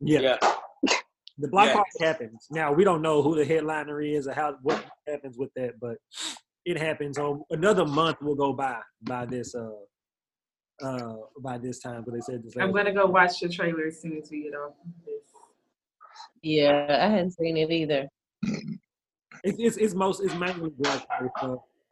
[0.00, 0.20] yeah.
[0.20, 0.36] yeah,
[1.38, 1.74] The block Yeah.
[1.74, 2.46] party happens.
[2.50, 5.96] Now we don't know who the headliner is or how what happens with that, but
[6.66, 7.18] it happens.
[7.18, 9.70] On another month will go by by this uh
[10.82, 12.02] uh by this time.
[12.04, 12.56] But they said this.
[12.58, 15.22] I'm gonna go watch the trailer as soon as we get off this.
[16.42, 18.08] Yeah, I hadn't seen it either.
[19.44, 21.28] It's it's, it's most it's mainly black party.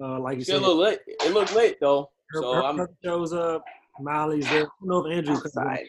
[0.02, 1.02] Uh, like you she said, little lit.
[1.06, 2.08] It looked lit though.
[2.30, 3.64] her, So her I'm brother shows up.
[4.00, 4.62] Miley's there.
[4.62, 5.86] I don't know if Andrew comes in, Outside.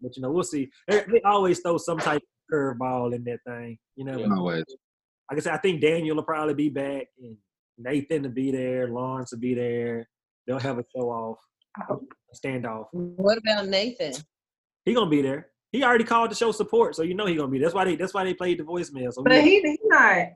[0.00, 0.70] but you know we'll see.
[0.88, 3.78] They, they always throw some type of curveball in that thing.
[3.96, 4.18] You know.
[4.18, 4.28] Yeah.
[4.34, 4.64] Always.
[5.30, 7.36] like I said, I think Daniel will probably be back, and
[7.78, 10.08] Nathan will be there, Lawrence will be there.
[10.46, 11.55] They'll have a show off, a
[12.34, 12.86] standoff.
[12.92, 14.12] What about Nathan?
[14.84, 15.48] He gonna be there.
[15.72, 17.58] He already called to show support, so you know he gonna be.
[17.58, 17.66] There.
[17.66, 17.96] That's why they.
[17.96, 19.12] That's why they played the voicemail.
[19.12, 20.26] So But we, he he's not.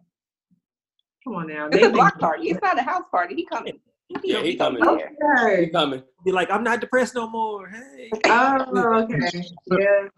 [1.24, 1.68] Come on now.
[1.70, 2.48] It's a block party.
[2.48, 3.34] It's not a house party.
[3.34, 3.78] He coming.
[4.24, 4.82] Yeah, he coming.
[4.82, 5.46] gonna be there.
[5.46, 5.64] Okay.
[5.66, 6.02] he coming.
[6.24, 7.68] be like, I'm not depressed no more.
[7.68, 9.18] Hey, Oh, okay.
[9.70, 10.08] Yeah.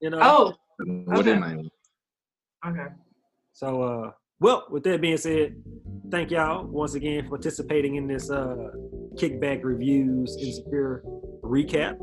[0.00, 0.18] you know.
[0.20, 0.54] Oh,
[1.04, 1.32] What Okay.
[1.32, 1.70] it name?
[2.66, 2.86] okay.
[3.52, 4.10] So, uh,
[4.42, 5.54] well, with that being said,
[6.10, 8.56] thank y'all once again for participating in this uh,
[9.14, 11.02] kickback reviews insecure
[11.42, 11.94] recap.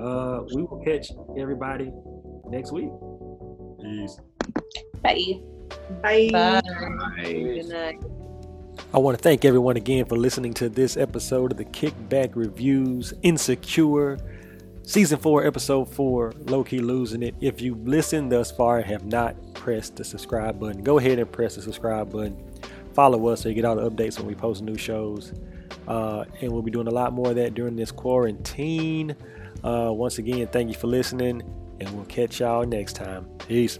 [0.00, 1.08] Uh, we will catch
[1.38, 1.92] everybody
[2.48, 2.90] next week.
[3.80, 4.18] Peace.
[5.02, 5.40] Bye.
[6.02, 6.30] Bye.
[6.32, 6.62] Bye.
[7.16, 7.62] Hey.
[7.62, 8.02] Good night.
[8.92, 13.14] I want to thank everyone again for listening to this episode of the Kickback Reviews
[13.22, 14.18] Insecure
[14.88, 17.34] Season 4, Episode 4, Low Key Losing It.
[17.42, 21.30] If you've listened thus far and have not pressed the subscribe button, go ahead and
[21.30, 22.42] press the subscribe button.
[22.94, 25.34] Follow us so you get all the updates when we post new shows.
[25.86, 29.14] Uh, and we'll be doing a lot more of that during this quarantine.
[29.62, 31.42] Uh, once again, thank you for listening,
[31.80, 33.26] and we'll catch y'all next time.
[33.46, 33.78] Peace.